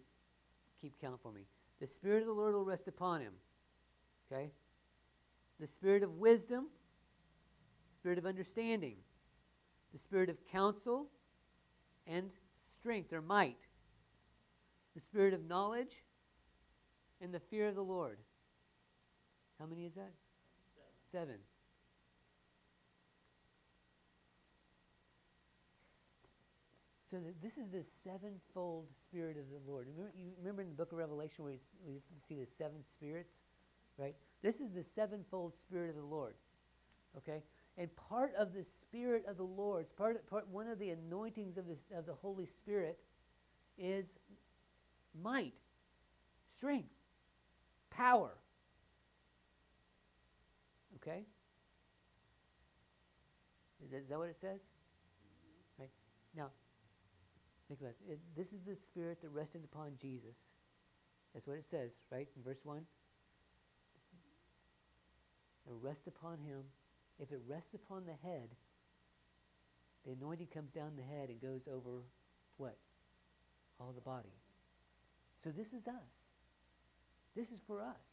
keep 0.81 1.01
count 1.01 1.21
for 1.23 1.33
me. 1.33 1.43
The 1.81 1.87
Spirit 1.87 2.23
of 2.23 2.27
the 2.27 2.33
Lord 2.33 2.55
will 2.55 2.65
rest 2.65 2.89
upon 2.89 3.21
him. 3.21 3.33
Okay? 4.31 4.51
The 5.61 5.67
Spirit 5.67 6.03
of 6.03 6.19
wisdom, 6.19 6.67
Spirit 8.01 8.19
of 8.19 8.27
understanding, 8.27 8.97
the 9.93 9.99
spirit 9.99 10.31
of 10.31 10.37
counsel 10.51 11.07
and 12.07 12.31
strength 12.81 13.13
or 13.13 13.21
might, 13.21 13.59
the 14.95 15.01
spirit 15.01 15.35
of 15.35 15.45
knowledge 15.49 15.97
and 17.21 17.35
the 17.35 17.41
fear 17.41 17.69
of 17.69 17.75
the 17.75 17.83
Lord. 17.83 18.19
How 19.59 19.67
many 19.67 19.85
is 19.85 19.95
that? 19.95 20.13
Seven. 21.13 21.35
Seven. 21.35 21.37
So 27.11 27.17
this 27.43 27.53
is 27.57 27.73
the 27.73 27.85
sevenfold 28.05 28.87
spirit 29.09 29.39
of 29.39 29.45
the 29.49 29.71
Lord. 29.71 29.87
Remember, 29.97 30.13
you 30.15 30.33
remember 30.39 30.63
in 30.63 30.69
the 30.69 30.75
book 30.75 30.93
of 30.93 30.99
Revelation 30.99 31.43
where 31.43 31.55
we 31.87 32.01
see 32.29 32.35
the 32.35 32.47
seven 32.59 32.85
spirits, 32.97 33.33
right? 33.97 34.15
This 34.43 34.57
is 34.57 34.71
the 34.75 34.85
sevenfold 34.95 35.55
spirit 35.67 35.89
of 35.89 35.97
the 35.97 36.03
Lord. 36.03 36.35
Okay? 37.17 37.43
And 37.79 37.89
part 37.95 38.33
of 38.37 38.53
the 38.53 38.65
Spirit 38.83 39.25
of 39.29 39.37
the 39.37 39.45
Lord, 39.45 39.87
part, 39.97 40.29
part 40.29 40.49
one 40.49 40.67
of 40.67 40.81
the 40.81 40.91
anointings 40.91 41.57
of, 41.57 41.69
this, 41.69 41.79
of 41.97 42.07
the 42.07 42.15
Holy 42.15 42.47
Spirit 42.47 42.99
is 43.79 44.05
might, 45.23 45.55
strength, 46.57 46.91
power. 47.89 48.33
Okay? 50.97 51.23
Is 53.85 53.93
that, 53.93 53.99
is 53.99 54.09
that 54.09 54.19
what 54.19 54.29
it 54.29 54.37
says? 54.41 54.59
Mm-hmm. 54.59 55.83
Right. 55.83 55.91
Now, 56.37 56.49
think 57.69 57.79
about 57.79 57.93
it. 58.09 58.15
it. 58.15 58.19
This 58.37 58.49
is 58.49 58.61
the 58.67 58.75
Spirit 58.75 59.23
that 59.23 59.29
rested 59.29 59.63
upon 59.63 59.93
Jesus. 60.03 60.35
That's 61.33 61.47
what 61.47 61.59
it 61.59 61.65
says, 61.71 61.91
right, 62.11 62.27
in 62.37 62.43
verse 62.43 62.59
1. 62.65 62.83
Rest 65.81 66.09
upon 66.09 66.39
him 66.39 66.65
if 67.21 67.33
it 67.33 67.41
rests 67.47 67.75
upon 67.75 68.05
the 68.07 68.29
head, 68.29 68.49
the 70.07 70.13
anointing 70.13 70.49
comes 70.55 70.71
down 70.71 70.93
the 70.97 71.03
head 71.03 71.29
and 71.29 71.41
goes 71.41 71.63
over 71.67 72.03
what? 72.57 72.77
All 73.81 73.93
the 73.95 74.01
body. 74.01 74.35
So 75.45 75.51
this 75.51 75.69
is 75.69 75.87
us. 75.87 76.15
This 77.37 77.47
is 77.49 77.61
for 77.67 77.83
us. 77.83 78.07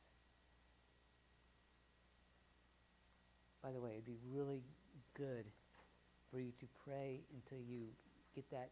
By 3.63 3.71
the 3.71 3.81
way, 3.81 3.91
it'd 3.93 4.05
be 4.05 4.19
really 4.29 4.61
good 5.17 5.45
for 6.31 6.39
you 6.39 6.51
to 6.59 6.67
pray 6.83 7.21
until 7.33 7.63
you 7.65 7.87
get 8.35 8.49
that 8.51 8.69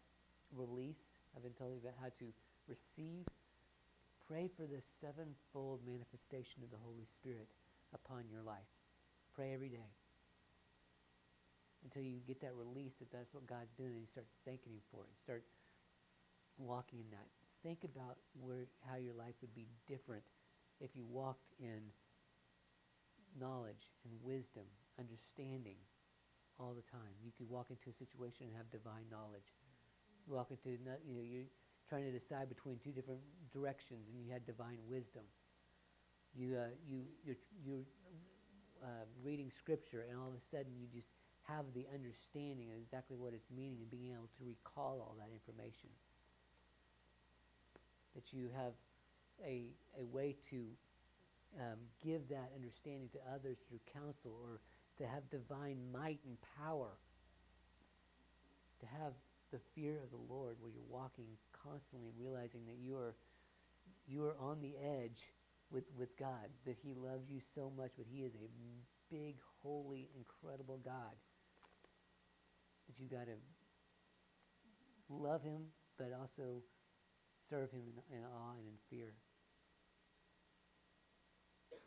release. 0.56 1.02
I've 1.36 1.42
been 1.42 1.54
telling 1.54 1.74
you 1.74 1.80
about 1.82 1.96
how 2.00 2.10
to 2.20 2.26
receive. 2.68 3.26
Pray 4.28 4.50
for 4.56 4.64
the 4.64 4.82
sevenfold 5.02 5.82
manifestation 5.86 6.62
of 6.62 6.70
the 6.70 6.78
Holy 6.84 7.08
Spirit 7.20 7.50
upon 7.94 8.24
your 8.30 8.44
life. 8.44 8.70
Pray 9.34 9.54
every 9.54 9.70
day 9.70 10.03
until 11.84 12.02
you 12.02 12.20
get 12.28 12.40
that 12.42 12.56
release 12.56 12.94
that 13.00 13.12
that's 13.12 13.34
what 13.34 13.46
God's 13.48 13.72
doing, 13.78 13.94
and 13.94 14.02
you 14.02 14.12
start 14.12 14.28
thanking 14.46 14.74
Him 14.74 14.84
for 14.92 15.04
it. 15.04 15.14
Start 15.24 15.44
walking 16.58 17.00
in 17.00 17.10
that. 17.12 17.28
Think 17.64 17.84
about 17.84 18.20
where 18.40 18.68
how 18.88 18.98
your 19.00 19.16
life 19.16 19.36
would 19.42 19.56
be 19.56 19.68
different 19.88 20.24
if 20.80 20.92
you 20.96 21.04
walked 21.08 21.48
in 21.60 21.80
knowledge 23.40 23.90
and 24.04 24.14
wisdom, 24.22 24.68
understanding 25.00 25.80
all 26.60 26.76
the 26.76 26.86
time. 26.92 27.16
You 27.24 27.32
could 27.36 27.50
walk 27.50 27.72
into 27.72 27.90
a 27.90 27.96
situation 27.98 28.48
and 28.48 28.54
have 28.56 28.70
divine 28.70 29.08
knowledge. 29.10 29.48
Walk 30.28 30.52
into 30.52 30.76
you 30.76 31.16
know 31.16 31.24
you're 31.24 31.50
trying 31.90 32.08
to 32.08 32.16
decide 32.16 32.48
between 32.48 32.80
two 32.84 32.92
different 32.92 33.20
directions, 33.52 34.08
and 34.12 34.20
you 34.24 34.32
had 34.32 34.46
divine 34.46 34.80
wisdom. 34.88 35.24
You 36.36 36.58
uh, 36.58 36.72
you 36.88 37.04
you're, 37.24 37.40
you're 37.64 37.86
uh, 38.84 39.06
reading 39.24 39.52
scripture, 39.52 40.06
and 40.10 40.20
all 40.20 40.28
of 40.28 40.36
a 40.36 40.46
sudden 40.52 40.72
you 40.80 40.88
just 40.92 41.10
have 41.48 41.66
the 41.76 41.86
understanding 41.94 42.72
of 42.72 42.80
exactly 42.80 43.18
what 43.18 43.34
it's 43.34 43.50
meaning 43.52 43.84
and 43.84 43.92
being 43.92 44.12
able 44.16 44.32
to 44.40 44.44
recall 44.48 45.04
all 45.04 45.16
that 45.20 45.32
information. 45.34 45.92
That 48.16 48.32
you 48.32 48.48
have 48.56 48.74
a, 49.44 49.68
a 50.00 50.06
way 50.06 50.36
to 50.50 50.64
um, 51.60 51.80
give 52.04 52.30
that 52.30 52.52
understanding 52.56 53.10
to 53.14 53.20
others 53.34 53.58
through 53.68 53.80
counsel 53.92 54.32
or 54.40 54.62
to 54.98 55.04
have 55.08 55.28
divine 55.30 55.78
might 55.92 56.20
and 56.26 56.38
power. 56.64 56.96
To 58.80 58.86
have 59.02 59.14
the 59.52 59.60
fear 59.76 60.00
of 60.04 60.12
the 60.12 60.34
Lord 60.34 60.56
where 60.60 60.72
you're 60.72 60.90
walking 60.90 61.26
constantly 61.64 62.12
realizing 62.20 62.66
that 62.68 62.78
you 62.80 62.96
are, 62.96 63.16
you 64.08 64.24
are 64.24 64.36
on 64.40 64.62
the 64.62 64.76
edge 64.80 65.24
with, 65.72 65.84
with 65.98 66.16
God, 66.18 66.52
that 66.66 66.78
he 66.84 66.94
loves 66.94 67.30
you 67.30 67.40
so 67.56 67.72
much, 67.76 67.92
but 67.98 68.06
he 68.12 68.24
is 68.24 68.34
a 68.36 68.50
big, 69.14 69.36
holy, 69.62 70.10
incredible 70.16 70.80
God 70.84 71.16
that 72.94 73.04
you 73.04 73.10
got 73.10 73.26
to 73.26 73.38
love 75.10 75.44
him, 75.44 75.64
but 75.98 76.12
also 76.20 76.62
serve 77.50 77.72
him 77.72 77.82
in, 78.12 78.18
in 78.18 78.24
awe 78.24 78.54
and 78.58 78.68
in 78.68 78.78
fear. 78.90 79.14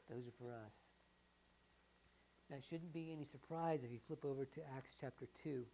Those 0.09 0.27
are 0.27 0.37
for 0.39 0.53
us. 0.53 0.73
That 2.51 2.61
shouldn't 2.69 2.93
be 2.93 3.13
any 3.13 3.27
surprise 3.31 3.81
if 3.85 3.91
you 3.91 3.99
flip 4.07 4.25
over 4.25 4.45
to 4.45 4.61
Acts 4.77 4.95
chapter 5.01 5.27
2. 5.43 5.65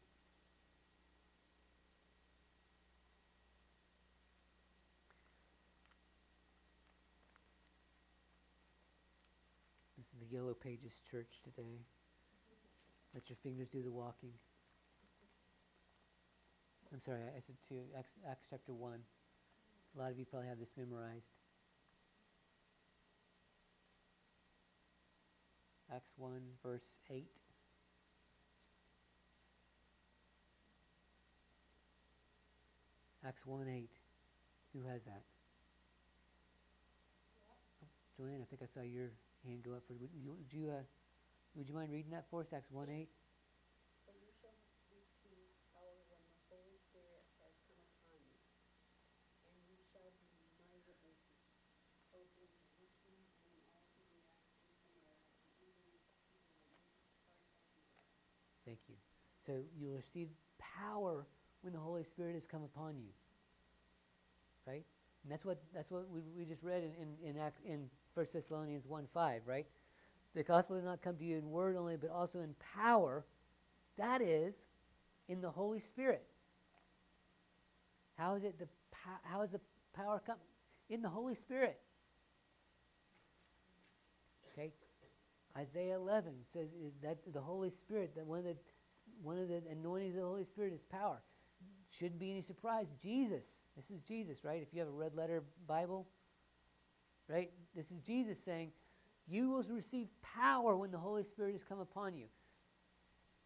This 9.99 10.07
is 10.07 10.29
the 10.29 10.35
Yellow 10.35 10.55
Pages 10.55 10.93
Church 11.11 11.29
today. 11.45 11.85
Let 13.13 13.29
your 13.29 13.37
fingers 13.43 13.69
do 13.71 13.83
the 13.83 13.91
walking. 13.91 14.33
I'm 16.93 17.01
sorry, 17.05 17.21
I 17.25 17.41
said 17.47 17.57
2, 17.69 17.77
Acts, 17.99 18.11
Acts 18.29 18.45
chapter 18.51 18.73
1. 18.73 18.93
A 18.93 19.99
lot 19.99 20.11
of 20.11 20.19
you 20.19 20.25
probably 20.25 20.49
have 20.49 20.59
this 20.59 20.69
memorized. 20.77 21.25
Acts 25.95 26.13
1, 26.17 26.41
verse 26.63 26.85
8. 27.11 27.25
Acts 33.25 33.47
1 33.47 33.69
8. 33.71 33.87
Who 34.75 34.83
has 34.91 35.01
that? 35.07 35.23
Joanne, 38.19 38.43
I 38.43 38.47
think 38.51 38.67
I 38.67 38.69
saw 38.75 38.83
your 38.83 39.15
hand 39.47 39.63
go 39.63 39.79
up. 39.79 39.87
For, 39.87 39.95
would 39.95 40.11
you, 40.11 40.35
would 40.35 40.51
you, 40.51 40.75
uh, 40.75 40.83
would 41.55 41.71
you 41.71 41.75
mind 41.75 41.95
reading 41.95 42.11
that 42.11 42.27
for 42.35 42.43
us? 42.43 42.51
Acts 42.51 42.67
1 42.75 42.91
8. 42.91 43.07
But 44.11 44.19
you 44.19 44.35
shall 44.43 44.59
receive 44.91 45.55
power 45.71 46.03
when 46.11 46.19
the 46.27 46.35
Holy 46.51 46.83
Spirit 46.91 47.23
has 47.39 47.55
come 47.63 47.79
upon 47.79 48.19
you, 48.27 48.43
and 49.47 49.55
you 49.71 49.79
shall 49.87 50.11
be 50.19 50.27
my 50.59 50.75
witnesses, 50.83 51.47
both 52.11 52.27
in 52.43 52.51
Jerusalem 52.75 53.23
and 53.47 53.55
in 53.55 53.63
all 53.71 53.87
Judea 53.95 54.27
and 54.27 54.67
Samaria, 54.67 55.15
and 55.47 55.63
even 55.63 55.79
to 55.79 56.19
the 56.27 56.43
uttermost 56.43 56.91
part 56.99 57.15
of 57.15 57.79
the 57.79 57.95
earth. 57.95 58.23
You. 58.89 58.95
So 59.47 59.53
you'll 59.79 59.97
receive 59.97 60.29
power 60.59 61.27
when 61.63 61.73
the 61.73 61.79
Holy 61.79 62.05
Spirit 62.05 62.35
has 62.35 62.45
come 62.51 62.63
upon 62.63 62.97
you. 62.97 63.11
Right? 64.67 64.85
And 65.23 65.33
that's 65.33 65.45
what 65.45 65.61
that's 65.75 65.91
what 65.91 66.09
we, 66.11 66.21
we 66.37 66.45
just 66.45 66.63
read 66.63 66.83
in, 66.83 66.93
in, 67.03 67.31
in, 67.31 67.41
Act, 67.41 67.59
in 67.65 67.89
1 68.15 68.27
Thessalonians 68.33 68.85
1 68.87 69.09
5, 69.13 69.43
right? 69.47 69.67
The 70.35 70.43
gospel 70.43 70.77
did 70.77 70.85
not 70.85 71.03
come 71.03 71.17
to 71.17 71.25
you 71.25 71.37
in 71.37 71.51
word 71.51 71.77
only, 71.77 71.97
but 71.97 72.11
also 72.11 72.41
in 72.41 72.55
power. 72.75 73.25
That 73.99 74.23
is, 74.23 74.55
in 75.29 75.41
the 75.41 75.51
Holy 75.51 75.81
Spirit. 75.81 76.25
How 78.17 78.35
is 78.35 78.45
it 78.45 78.59
the 78.59 78.67
how 79.25 79.43
is 79.43 79.51
the 79.51 79.61
power 79.95 80.23
come? 80.25 80.37
In 80.89 81.03
the 81.03 81.09
Holy 81.09 81.35
Spirit. 81.35 81.79
Okay? 84.53 84.73
Isaiah 85.57 85.97
11 85.97 86.33
says 86.53 86.69
that 87.03 87.19
the 87.33 87.41
Holy 87.41 87.71
Spirit, 87.71 88.15
that 88.17 88.27
one 88.27 88.39
of 88.39 88.45
the 88.45 88.57
one 89.23 89.39
of 89.39 89.49
the 89.49 89.63
anointings 89.71 90.15
of 90.15 90.23
the 90.23 90.27
Holy 90.27 90.45
Spirit 90.45 90.73
is 90.73 90.81
power. 90.91 91.21
Shouldn't 91.91 92.19
be 92.19 92.31
any 92.31 92.41
surprise. 92.41 92.87
Jesus, 93.03 93.43
this 93.77 93.85
is 93.91 94.01
Jesus, 94.03 94.39
right? 94.45 94.63
If 94.63 94.69
you 94.73 94.81
have 94.81 94.89
a 94.89 94.93
red 94.93 95.15
letter 95.15 95.43
Bible, 95.67 96.07
right? 97.29 97.51
This 97.75 97.87
is 97.91 98.01
Jesus 98.07 98.39
saying, 98.45 98.73
"You 99.27 99.51
will 99.51 99.63
receive 99.65 100.09
power 100.23 100.77
when 100.77 100.91
the 100.91 100.99
Holy 100.99 101.25
Spirit 101.25 101.53
has 101.53 101.63
come 101.65 101.81
upon 101.81 102.17
you." 102.17 102.27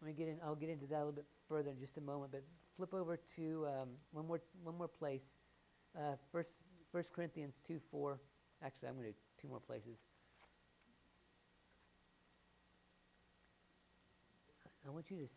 Let 0.01 0.07
me 0.07 0.13
get 0.13 0.27
in. 0.27 0.39
I'll 0.43 0.55
get 0.55 0.69
into 0.69 0.85
that 0.87 0.97
a 0.97 0.99
little 0.99 1.11
bit 1.11 1.25
further 1.49 1.71
in 1.71 1.79
just 1.79 1.97
a 1.97 2.01
moment. 2.01 2.31
But 2.31 2.43
flip 2.77 2.93
over 2.93 3.17
to 3.35 3.67
um, 3.67 3.89
one 4.11 4.27
more 4.27 4.41
one 4.63 4.77
more 4.77 4.87
place. 4.87 5.23
Uh, 5.97 6.15
First 6.31 6.51
First 6.91 7.11
Corinthians 7.11 7.55
two 7.67 7.79
four. 7.91 8.19
Actually, 8.63 8.89
I'm 8.89 8.95
going 8.95 9.07
to 9.07 9.11
do 9.11 9.17
two 9.41 9.47
more 9.47 9.59
places. 9.59 9.97
I 14.87 14.91
want 14.91 15.11
you 15.11 15.17
to. 15.17 15.27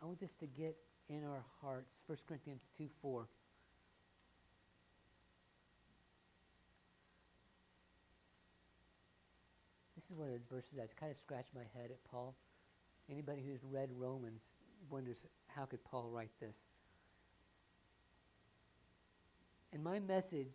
I 0.00 0.06
want 0.06 0.20
this 0.20 0.32
to 0.40 0.46
get 0.46 0.76
in 1.08 1.24
our 1.24 1.44
hearts. 1.60 1.92
1 2.06 2.18
Corinthians 2.26 2.62
2 2.78 2.88
4. 3.02 3.28
This 9.96 10.04
is 10.10 10.16
one 10.16 10.28
of 10.28 10.32
those 10.32 10.46
verses 10.50 10.70
that's 10.76 10.94
kind 10.94 11.12
of 11.12 11.18
scratched 11.18 11.54
my 11.54 11.64
head 11.74 11.90
at 11.90 12.02
Paul. 12.10 12.34
Anybody 13.10 13.42
who's 13.46 13.60
read 13.70 13.90
Romans 13.96 14.42
wonders 14.90 15.18
how 15.48 15.64
could 15.64 15.84
Paul 15.84 16.08
write 16.10 16.30
this? 16.40 16.54
And 19.72 19.82
my 19.82 19.98
message 19.98 20.48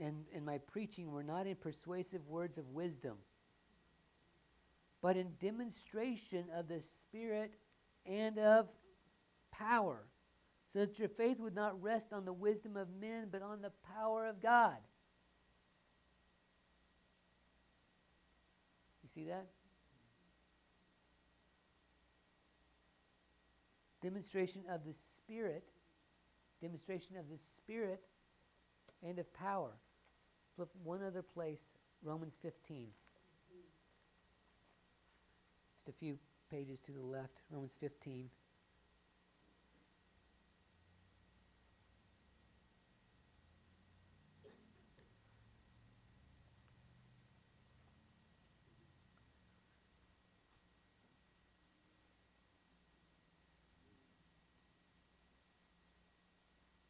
and, 0.00 0.24
and 0.34 0.44
my 0.44 0.58
preaching 0.58 1.12
were 1.12 1.22
not 1.22 1.46
in 1.46 1.56
persuasive 1.56 2.26
words 2.28 2.58
of 2.58 2.68
wisdom, 2.70 3.16
but 5.02 5.16
in 5.16 5.28
demonstration 5.40 6.44
of 6.56 6.68
the 6.68 6.80
Spirit 7.08 7.52
and 8.06 8.38
of 8.38 8.68
power, 9.50 10.04
so 10.72 10.80
that 10.80 10.98
your 10.98 11.08
faith 11.08 11.38
would 11.40 11.54
not 11.54 11.82
rest 11.82 12.12
on 12.12 12.24
the 12.24 12.32
wisdom 12.32 12.76
of 12.76 12.88
men, 13.00 13.28
but 13.30 13.42
on 13.42 13.62
the 13.62 13.72
power 13.96 14.26
of 14.26 14.40
God. 14.40 14.76
You 19.02 19.08
see 19.14 19.28
that? 19.28 19.46
Demonstration 24.02 24.62
of 24.70 24.84
the 24.84 24.94
Spirit, 25.16 25.64
demonstration 26.62 27.16
of 27.16 27.28
the 27.28 27.38
Spirit 27.58 28.00
and 29.02 29.18
of 29.18 29.32
power. 29.34 29.72
Flip 30.56 30.68
one 30.82 31.02
other 31.02 31.22
place, 31.22 31.60
Romans 32.02 32.34
15. 32.42 32.86
Just 35.84 35.96
a 35.96 35.98
few 35.98 36.18
pages 36.50 36.78
to 36.86 36.92
the 36.92 37.02
left, 37.02 37.42
Romans 37.50 37.72
15. 37.80 38.30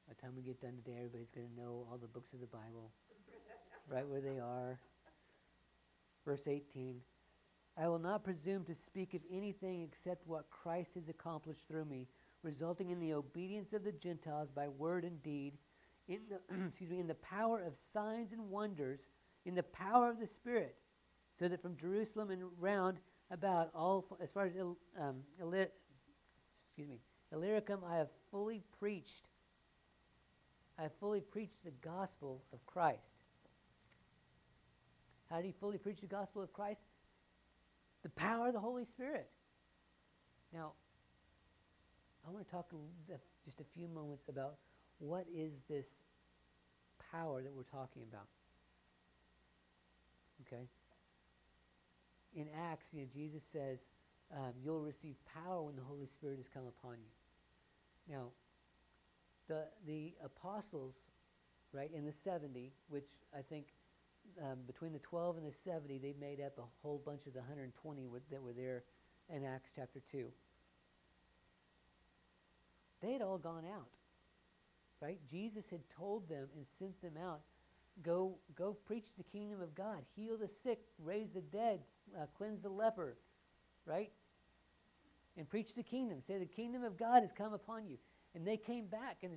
By 0.07 0.14
the 0.14 0.23
time 0.23 0.37
we 0.37 0.42
get 0.42 0.61
done 0.61 0.75
today, 0.85 0.99
everybody's 0.99 1.31
going 1.35 1.49
to 1.49 1.61
know 1.61 1.87
all 1.90 1.99
the 2.01 2.07
books 2.07 2.33
of 2.33 2.40
the 2.40 2.47
Bible, 2.47 2.92
right 3.88 4.07
where 4.07 4.21
they 4.21 4.38
are. 4.38 4.79
Verse 6.25 6.47
18 6.47 7.01
I 7.81 7.87
will 7.87 8.01
not 8.01 8.25
presume 8.25 8.64
to 8.64 8.75
speak 8.75 9.14
of 9.14 9.21
anything 9.31 9.83
except 9.83 10.27
what 10.27 10.51
Christ 10.51 10.91
has 10.95 11.09
accomplished 11.09 11.62
through 11.69 11.85
me, 11.85 12.09
resulting 12.43 12.91
in 12.91 12.99
the 12.99 13.14
obedience 13.14 13.73
of 13.73 13.85
the 13.85 13.93
Gentiles 13.93 14.49
by 14.53 14.67
word 14.67 15.05
and 15.05 15.23
deed, 15.23 15.53
in 16.09 16.21
the, 16.29 16.41
excuse 16.69 16.91
me, 16.91 16.99
in 16.99 17.07
the 17.07 17.14
power 17.14 17.62
of 17.62 17.75
signs 17.93 18.33
and 18.33 18.51
wonders, 18.51 18.99
in 19.45 19.55
the 19.55 19.62
power 19.62 20.11
of 20.11 20.19
the 20.19 20.27
Spirit, 20.27 20.75
so 21.38 21.47
that 21.47 21.62
from 21.62 21.77
Jerusalem 21.77 22.31
and 22.31 22.43
round 22.59 22.99
about 23.31 23.71
all, 23.75 24.19
as 24.21 24.29
far 24.31 24.47
as 24.47 24.53
um, 25.01 25.23
Illy- 25.41 25.69
excuse 26.67 26.88
me, 26.88 26.99
Illyricum, 27.33 27.81
I 27.88 27.99
have 27.99 28.09
fully 28.33 28.62
preached. 28.81 29.29
I 30.79 30.83
have 30.83 30.93
fully 30.99 31.21
preached 31.21 31.62
the 31.64 31.73
gospel 31.83 32.43
of 32.53 32.64
Christ. 32.67 32.99
How 35.31 35.37
did 35.37 35.47
he 35.47 35.55
fully 35.61 35.79
preach 35.79 36.01
the 36.01 36.07
gospel 36.07 36.43
of 36.43 36.53
Christ? 36.53 36.81
The 38.03 38.11
power 38.11 38.49
of 38.49 38.55
the 38.55 38.61
Holy 38.61 38.85
Spirit. 38.85 39.29
Now, 40.53 40.73
I 42.27 42.31
want 42.31 42.45
to 42.47 42.51
talk 42.51 42.71
just 43.09 43.61
a 43.61 43.65
few 43.77 43.89
moments 43.89 44.25
about 44.29 44.55
what 44.99 45.27
is 45.35 45.53
this 45.69 45.87
power 47.11 47.43
that 47.43 47.53
we're 47.53 47.63
talking 47.65 48.03
about. 48.11 48.27
Okay? 50.47 50.69
In 52.35 52.47
Acts, 52.71 52.87
you 52.93 53.01
know, 53.01 53.07
Jesus 53.13 53.43
says, 53.53 53.79
um, 54.35 54.53
you'll 54.63 54.83
receive 54.83 55.17
power 55.35 55.63
when 55.63 55.77
the 55.77 55.83
Holy 55.83 56.07
Spirit 56.07 56.37
has 56.37 56.47
come 56.53 56.65
upon 56.67 56.97
you. 56.99 58.15
Now, 58.15 58.29
the, 59.49 59.65
the 59.87 60.13
apostles, 60.23 60.95
right, 61.73 61.91
in 61.95 62.05
the 62.05 62.13
70, 62.25 62.73
which 62.89 63.09
I 63.37 63.41
think 63.41 63.67
um, 64.43 64.59
between 64.67 64.93
the 64.93 64.99
12 65.01 65.38
and 65.38 65.47
the 65.47 65.55
70, 65.64 65.99
they 65.99 66.14
made 66.21 66.41
up 66.41 66.59
a 66.59 66.69
whole 66.83 67.03
bunch 67.05 67.27
of 67.27 67.33
the 67.33 67.41
120 67.41 68.07
were, 68.07 68.21
that 68.31 68.43
were 68.43 68.53
there 68.53 68.85
in 69.35 69.45
Acts 69.45 69.71
chapter 69.75 70.01
2. 70.11 70.27
They 73.03 73.12
had 73.12 73.23
all 73.23 73.38
gone 73.38 73.64
out, 73.73 73.88
right? 75.01 75.19
Jesus 75.31 75.64
had 75.71 75.81
told 75.97 76.29
them 76.29 76.49
and 76.57 76.67
sent 76.79 77.01
them 77.03 77.14
out 77.23 77.41
go, 78.03 78.35
go 78.57 78.77
preach 78.87 79.07
the 79.17 79.25
kingdom 79.25 79.61
of 79.61 79.75
God, 79.75 79.99
heal 80.14 80.37
the 80.37 80.49
sick, 80.62 80.81
raise 81.03 81.29
the 81.35 81.41
dead, 81.41 81.81
uh, 82.17 82.27
cleanse 82.37 82.62
the 82.62 82.69
leper, 82.69 83.17
right? 83.87 84.11
And 85.37 85.49
preach 85.49 85.75
the 85.75 85.83
kingdom. 85.83 86.19
Say, 86.27 86.38
the 86.38 86.47
kingdom 86.47 86.85
of 86.85 86.97
God 86.97 87.23
has 87.23 87.31
come 87.37 87.53
upon 87.53 87.87
you. 87.87 87.97
And 88.35 88.47
they 88.47 88.57
came 88.57 88.87
back, 88.87 89.19
and 89.23 89.35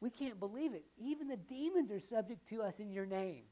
we 0.00 0.10
can't 0.10 0.38
believe 0.38 0.74
it. 0.74 0.84
Even 0.98 1.28
the 1.28 1.36
demons 1.36 1.90
are 1.90 2.00
subject 2.00 2.48
to 2.50 2.62
us 2.62 2.78
in 2.78 2.90
your 2.92 3.06
name. 3.06 3.42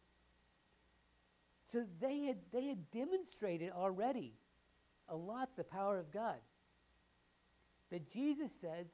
So 1.72 1.84
they 2.00 2.20
had, 2.20 2.36
they 2.52 2.66
had 2.66 2.90
demonstrated 2.90 3.72
already 3.72 4.34
a 5.08 5.16
lot 5.16 5.50
the 5.56 5.64
power 5.64 5.98
of 5.98 6.12
God. 6.12 6.36
But 7.90 8.10
Jesus 8.12 8.50
says, 8.60 8.86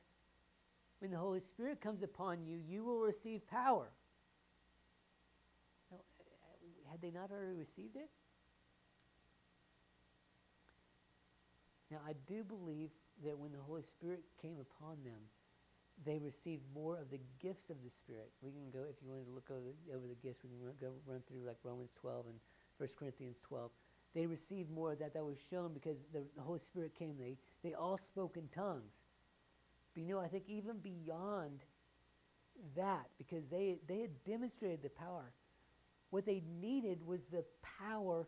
when 1.01 1.11
the 1.11 1.19
Holy 1.19 1.41
Spirit 1.41 1.81
comes 1.81 2.03
upon 2.03 2.45
you, 2.45 2.59
you 2.69 2.85
will 2.85 3.01
receive 3.01 3.47
power. 3.49 3.89
Now, 5.91 5.99
uh, 5.99 6.91
had 6.91 7.01
they 7.03 7.11
not 7.11 7.31
already 7.31 7.57
received 7.57 7.97
it? 7.97 8.09
Now, 11.91 11.99
I 12.07 12.15
do 12.27 12.45
believe 12.45 12.91
that 13.25 13.39
when 13.39 13.53
the 13.53 13.59
Holy 13.59 13.83
Spirit 13.83 14.23
came 14.41 14.57
upon 14.61 15.03
them, 15.05 15.21
they 16.07 16.19
received 16.19 16.63
more 16.75 16.97
of 16.97 17.11
the 17.11 17.21
gifts 17.41 17.69
of 17.69 17.77
the 17.85 17.91
Spirit. 17.91 18.31
We 18.41 18.51
can 18.51 18.71
go, 18.73 18.87
if 18.89 18.97
you 19.03 19.11
wanted 19.11 19.27
to 19.27 19.35
look 19.35 19.51
over 19.51 19.61
the, 19.61 19.95
over 19.95 20.07
the 20.07 20.17
gifts, 20.17 20.41
we 20.43 20.51
can 20.51 20.63
run, 20.65 20.75
go 20.81 20.93
run 21.07 21.21
through 21.29 21.45
like 21.47 21.59
Romans 21.63 21.91
12 22.01 22.27
and 22.27 22.39
1 22.83 22.89
Corinthians 22.99 23.37
12. 23.47 23.71
They 24.13 24.27
received 24.27 24.69
more 24.69 24.93
of 24.93 24.99
that. 24.99 25.15
That 25.15 25.25
was 25.25 25.37
shown 25.49 25.73
because 25.73 25.97
the, 26.13 26.25
the 26.37 26.43
Holy 26.43 26.59
Spirit 26.59 26.97
came. 26.99 27.15
They, 27.17 27.37
they 27.63 27.75
all 27.75 27.97
spoke 27.97 28.37
in 28.37 28.49
tongues. 28.49 28.91
But 29.95 30.03
you 30.03 30.15
know, 30.15 30.21
I 30.21 30.27
think 30.27 30.45
even 30.49 30.79
beyond 30.79 31.61
that 32.75 33.07
because 33.19 33.45
they, 33.53 33.79
they 33.87 34.01
had 34.01 34.11
demonstrated 34.25 34.83
the 34.83 34.89
power. 34.89 35.31
What 36.11 36.27
they 36.27 36.43
needed 36.61 37.07
was 37.07 37.21
the 37.31 37.45
power 37.63 38.27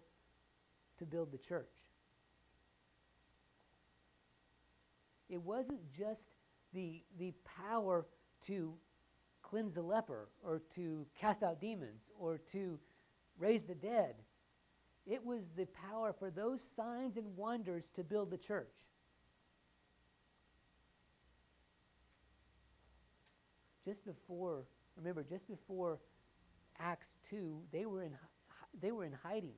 to 1.00 1.04
build 1.04 1.32
the 1.32 1.38
church. 1.38 1.74
It 5.28 5.42
wasn't 5.42 5.80
just 5.98 6.22
the, 6.72 7.02
the 7.18 7.34
power 7.44 8.06
to 8.46 8.72
cleanse 9.42 9.74
the 9.74 9.82
leper 9.82 10.28
or 10.44 10.62
to 10.76 11.06
cast 11.20 11.42
out 11.42 11.60
demons 11.60 12.02
or 12.20 12.38
to 12.52 12.78
raise 13.38 13.62
the 13.66 13.74
dead. 13.74 14.14
It 15.06 15.24
was 15.24 15.42
the 15.56 15.66
power 15.90 16.14
for 16.18 16.30
those 16.30 16.60
signs 16.76 17.16
and 17.16 17.36
wonders 17.36 17.84
to 17.96 18.02
build 18.02 18.30
the 18.30 18.38
church. 18.38 18.72
Just 23.84 24.04
before, 24.06 24.64
remember, 24.96 25.22
just 25.22 25.46
before 25.46 25.98
Acts 26.78 27.08
2, 27.28 27.60
they 27.70 27.84
were 27.84 28.02
in, 28.02 28.12
they 28.80 28.92
were 28.92 29.04
in 29.04 29.12
hiding. 29.22 29.56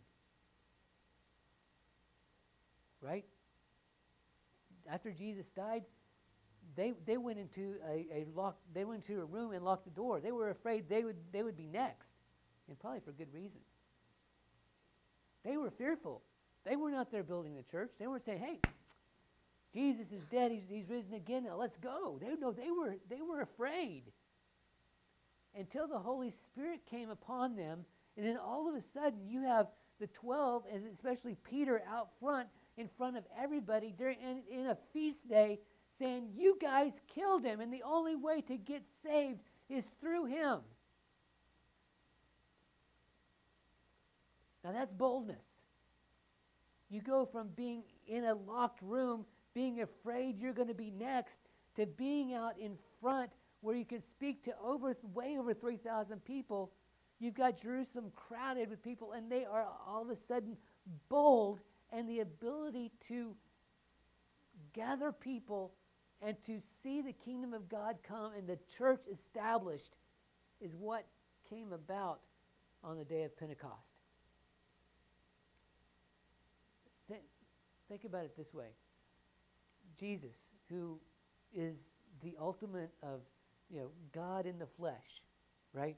Right? 3.00 3.24
After 4.90 5.12
Jesus 5.12 5.46
died, 5.54 5.84
they, 6.74 6.92
they 7.06 7.16
went 7.16 7.38
into 7.38 7.76
a, 7.88 8.06
a 8.12 8.26
locked, 8.34 8.60
they 8.74 8.84
went 8.84 9.04
into 9.08 9.20
a 9.20 9.24
room 9.24 9.52
and 9.52 9.64
locked 9.64 9.84
the 9.84 9.90
door. 9.92 10.18
They 10.20 10.32
were 10.32 10.50
afraid 10.50 10.88
they 10.88 11.04
would, 11.04 11.16
they 11.32 11.44
would 11.44 11.56
be 11.56 11.68
next, 11.68 12.08
and 12.68 12.76
probably 12.80 13.00
for 13.00 13.12
good 13.12 13.32
reason. 13.32 13.60
They 15.46 15.56
were 15.56 15.70
fearful. 15.70 16.22
They 16.64 16.74
weren't 16.74 16.96
out 16.96 17.12
there 17.12 17.22
building 17.22 17.54
the 17.54 17.62
church. 17.62 17.92
They 18.00 18.08
weren't 18.08 18.24
saying, 18.24 18.40
hey, 18.40 18.58
Jesus 19.72 20.06
is 20.10 20.22
dead. 20.30 20.50
He's, 20.50 20.64
he's 20.68 20.88
risen 20.90 21.14
again. 21.14 21.44
Now 21.44 21.56
let's 21.56 21.76
go. 21.78 22.18
They, 22.20 22.34
no, 22.40 22.50
they, 22.50 22.70
were, 22.70 22.96
they 23.08 23.20
were 23.22 23.42
afraid 23.42 24.02
until 25.56 25.86
the 25.86 25.98
Holy 25.98 26.32
Spirit 26.50 26.80
came 26.90 27.10
upon 27.10 27.54
them. 27.54 27.84
And 28.16 28.26
then 28.26 28.38
all 28.38 28.68
of 28.68 28.74
a 28.74 28.82
sudden, 28.92 29.20
you 29.28 29.42
have 29.42 29.68
the 30.00 30.08
12, 30.08 30.64
and 30.72 30.82
especially 30.92 31.36
Peter, 31.48 31.80
out 31.88 32.08
front 32.20 32.48
in 32.76 32.88
front 32.98 33.16
of 33.16 33.24
everybody 33.40 33.94
during, 33.96 34.18
in, 34.20 34.42
in 34.50 34.66
a 34.66 34.78
feast 34.92 35.26
day 35.28 35.60
saying, 36.00 36.30
You 36.36 36.58
guys 36.60 36.92
killed 37.14 37.44
him, 37.44 37.60
and 37.60 37.72
the 37.72 37.82
only 37.84 38.16
way 38.16 38.40
to 38.42 38.56
get 38.56 38.82
saved 39.04 39.38
is 39.68 39.84
through 40.00 40.26
him. 40.26 40.58
Now 44.66 44.72
that's 44.72 44.92
boldness. 44.92 45.44
You 46.90 47.00
go 47.00 47.24
from 47.24 47.50
being 47.54 47.84
in 48.08 48.24
a 48.24 48.34
locked 48.34 48.82
room, 48.82 49.24
being 49.54 49.82
afraid 49.82 50.40
you're 50.40 50.52
going 50.52 50.66
to 50.66 50.74
be 50.74 50.90
next, 50.90 51.36
to 51.76 51.86
being 51.86 52.34
out 52.34 52.58
in 52.58 52.76
front 53.00 53.30
where 53.60 53.76
you 53.76 53.84
can 53.84 54.02
speak 54.02 54.44
to 54.44 54.52
over 54.64 54.96
way 55.14 55.36
over 55.38 55.54
3,000 55.54 56.24
people. 56.24 56.72
You've 57.20 57.34
got 57.34 57.62
Jerusalem 57.62 58.10
crowded 58.16 58.68
with 58.68 58.82
people, 58.82 59.12
and 59.12 59.30
they 59.30 59.44
are 59.44 59.66
all 59.86 60.02
of 60.02 60.10
a 60.10 60.16
sudden 60.26 60.56
bold 61.08 61.60
and 61.92 62.08
the 62.08 62.20
ability 62.20 62.90
to 63.06 63.36
gather 64.72 65.12
people 65.12 65.74
and 66.22 66.36
to 66.44 66.60
see 66.82 67.02
the 67.02 67.12
kingdom 67.12 67.54
of 67.54 67.68
God 67.68 67.98
come 68.02 68.32
and 68.36 68.48
the 68.48 68.58
church 68.76 69.02
established 69.12 69.94
is 70.60 70.74
what 70.74 71.06
came 71.48 71.72
about 71.72 72.18
on 72.82 72.98
the 72.98 73.04
day 73.04 73.22
of 73.22 73.36
Pentecost. 73.38 73.95
Think 77.88 78.04
about 78.04 78.24
it 78.24 78.36
this 78.36 78.52
way 78.52 78.68
Jesus, 79.98 80.34
who 80.68 80.98
is 81.54 81.76
the 82.22 82.34
ultimate 82.40 82.90
of 83.02 83.20
you 83.70 83.80
know 83.80 83.90
God 84.14 84.46
in 84.46 84.58
the 84.58 84.66
flesh, 84.78 85.22
right? 85.72 85.96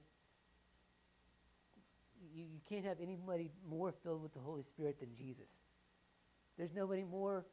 You, 2.35 2.45
you 2.45 2.61
can't 2.69 2.85
have 2.85 2.99
anybody 3.01 3.51
more 3.69 3.95
filled 4.03 4.23
with 4.23 4.35
the 4.35 4.41
Holy 4.41 4.63
Spirit 4.63 5.01
than 5.01 5.15
Jesus. 5.17 5.49
There's 6.57 6.75
nobody 6.75 7.05
more 7.05 7.47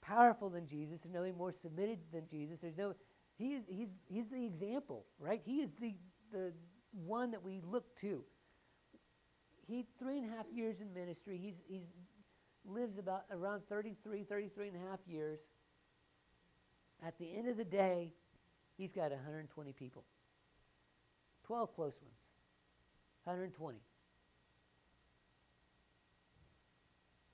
powerful 0.00 0.48
than 0.48 0.66
Jesus. 0.66 0.98
There's 1.02 1.14
nobody 1.14 1.32
more 1.32 1.52
submitted 1.62 1.98
than 2.12 2.22
Jesus. 2.30 2.58
There's 2.60 2.76
no 2.76 2.94
he 3.36 3.60
he's 3.68 3.88
he's 4.08 4.28
the 4.30 4.44
example, 4.44 5.04
right? 5.18 5.40
He 5.44 5.56
is 5.56 5.70
the 5.80 5.94
the 6.32 6.52
one 7.06 7.30
that 7.30 7.42
we 7.42 7.60
look 7.64 7.84
to. 8.00 8.22
He 9.66 9.86
three 9.98 10.18
and 10.18 10.32
a 10.32 10.36
half 10.36 10.46
years 10.52 10.76
in 10.80 10.92
ministry. 10.92 11.38
He's 11.42 11.54
he's 11.68 11.86
lives 12.68 12.98
about 12.98 13.24
around 13.30 13.62
33, 13.68 14.24
33 14.24 14.68
and 14.68 14.76
a 14.76 14.90
half 14.90 15.00
years. 15.06 15.38
At 17.04 17.18
the 17.18 17.36
end 17.36 17.48
of 17.48 17.56
the 17.56 17.64
day, 17.64 18.12
he's 18.76 18.90
got 18.92 19.10
120 19.10 19.72
people. 19.72 20.04
12 21.46 21.74
close 21.74 21.94
ones. 22.02 22.14
120. 23.24 23.78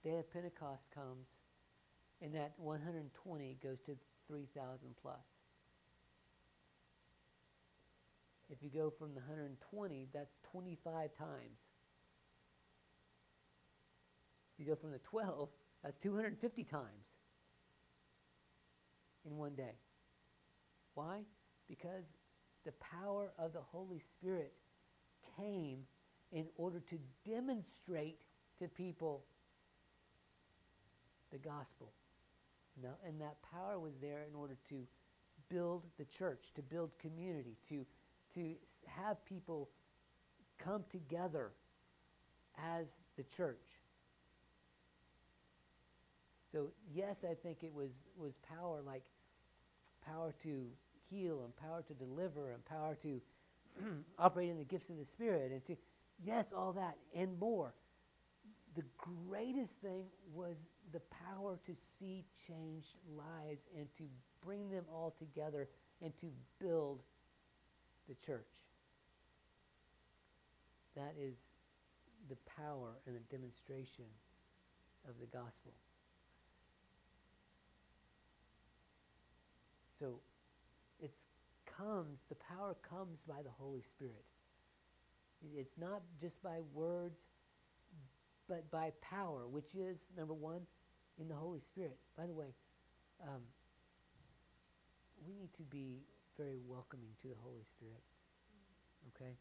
Day 0.05 0.19
of 0.19 0.33
Pentecost 0.33 0.83
comes, 0.95 1.27
and 2.21 2.35
that 2.35 2.53
120 2.59 3.57
goes 3.63 3.79
to 3.87 3.97
3,000 4.29 4.79
plus. 5.01 5.17
If 8.51 8.59
you 8.63 8.69
go 8.69 8.93
from 8.99 9.15
the 9.15 9.21
120, 9.21 10.09
that's 10.13 10.35
25 10.53 11.11
times. 11.17 11.59
You 14.65 14.71
go 14.71 14.81
from 14.81 14.93
the 14.93 14.99
12, 14.99 15.49
that's 15.83 15.99
250 16.03 16.65
times 16.65 16.85
in 19.27 19.37
one 19.37 19.55
day. 19.55 19.77
Why? 20.95 21.21
Because 21.69 22.05
the 22.65 22.73
power 22.73 23.33
of 23.39 23.53
the 23.53 23.61
Holy 23.61 24.01
Spirit 24.17 24.55
came 25.37 25.81
in 26.33 26.47
order 26.57 26.81
to 26.81 26.99
demonstrate 27.31 28.19
to 28.59 28.69
people 28.69 29.25
the 31.31 31.39
gospel. 31.39 31.93
No, 32.83 32.91
and 33.07 33.21
that 33.21 33.37
power 33.53 33.79
was 33.79 33.93
there 34.01 34.23
in 34.27 34.35
order 34.35 34.57
to 34.71 34.87
build 35.51 35.83
the 35.99 36.07
church, 36.07 36.53
to 36.55 36.63
build 36.63 36.91
community, 36.99 37.59
to, 37.69 37.85
to 38.35 38.55
have 38.87 39.23
people 39.27 39.69
come 40.59 40.85
together 40.91 41.53
as 42.59 42.87
the 43.19 43.25
church. 43.37 43.74
So 46.55 46.69
yes, 46.95 47.17
I 47.29 47.35
think 47.35 47.65
it 47.65 47.75
was, 47.75 47.91
was 48.17 48.33
power 48.49 48.81
like 48.87 49.03
power 50.07 50.33
to 50.45 50.67
heal 51.11 51.43
and 51.45 51.57
power 51.57 51.83
to 51.83 51.95
deliver 51.95 52.53
and 52.53 52.65
power 52.65 52.97
to 53.03 53.21
operate 54.21 54.51
in 54.51 54.59
the 54.59 54.65
gifts 54.65 54.89
of 54.89 54.97
the 54.97 55.05
Spirit 55.05 55.51
and 55.51 55.67
to 55.67 55.77
yes, 56.25 56.45
all 56.57 56.73
that 56.75 56.97
and 57.13 57.37
more. 57.41 57.75
The 58.77 58.85
greatest 59.29 59.73
thing 59.83 60.05
was 60.33 60.55
the 60.93 61.01
power 61.27 61.59
to 61.67 61.73
see 61.99 62.25
changed 62.47 62.95
lives 63.17 63.63
and 63.77 63.89
to 63.99 64.05
bring 64.45 64.71
them 64.71 64.85
all 64.93 65.13
together 65.19 65.69
and 66.03 66.13
to 66.21 66.27
build 66.61 67.01
the 68.09 68.15
church. 68.25 68.47
That 70.95 71.15
is 71.21 71.35
the 72.29 72.37
power 72.57 72.91
and 73.07 73.17
the 73.17 73.37
demonstration 73.37 74.05
of 75.09 75.15
the 75.21 75.27
gospel. 75.27 75.73
So 80.05 80.21
it 81.01 81.13
comes, 81.65 82.19
the 82.29 82.37
power 82.37 82.77
comes 82.85 83.17
by 83.27 83.41
the 83.41 83.51
Holy 83.59 83.83
Spirit. 83.97 84.25
It's 85.57 85.79
not 85.81 86.03
just 86.21 86.37
by 86.43 86.61
words, 86.75 87.17
but 88.47 88.71
by 88.71 88.93
power, 89.01 89.49
which 89.49 89.73
is, 89.75 89.97
number 90.17 90.35
one, 90.35 90.61
in 91.19 91.29
the 91.29 91.35
Holy 91.35 91.61
Spirit. 91.73 91.97
By 92.19 92.27
the 92.27 92.35
way, 92.35 92.53
um, 93.23 93.41
we 95.27 95.33
need 95.33 95.53
to 95.57 95.63
be 95.63 96.05
very 96.37 96.61
welcoming 96.69 97.17
to 97.23 97.29
the 97.29 97.41
Holy 97.43 97.65
Spirit. 97.77 98.05
Okay? 99.17 99.33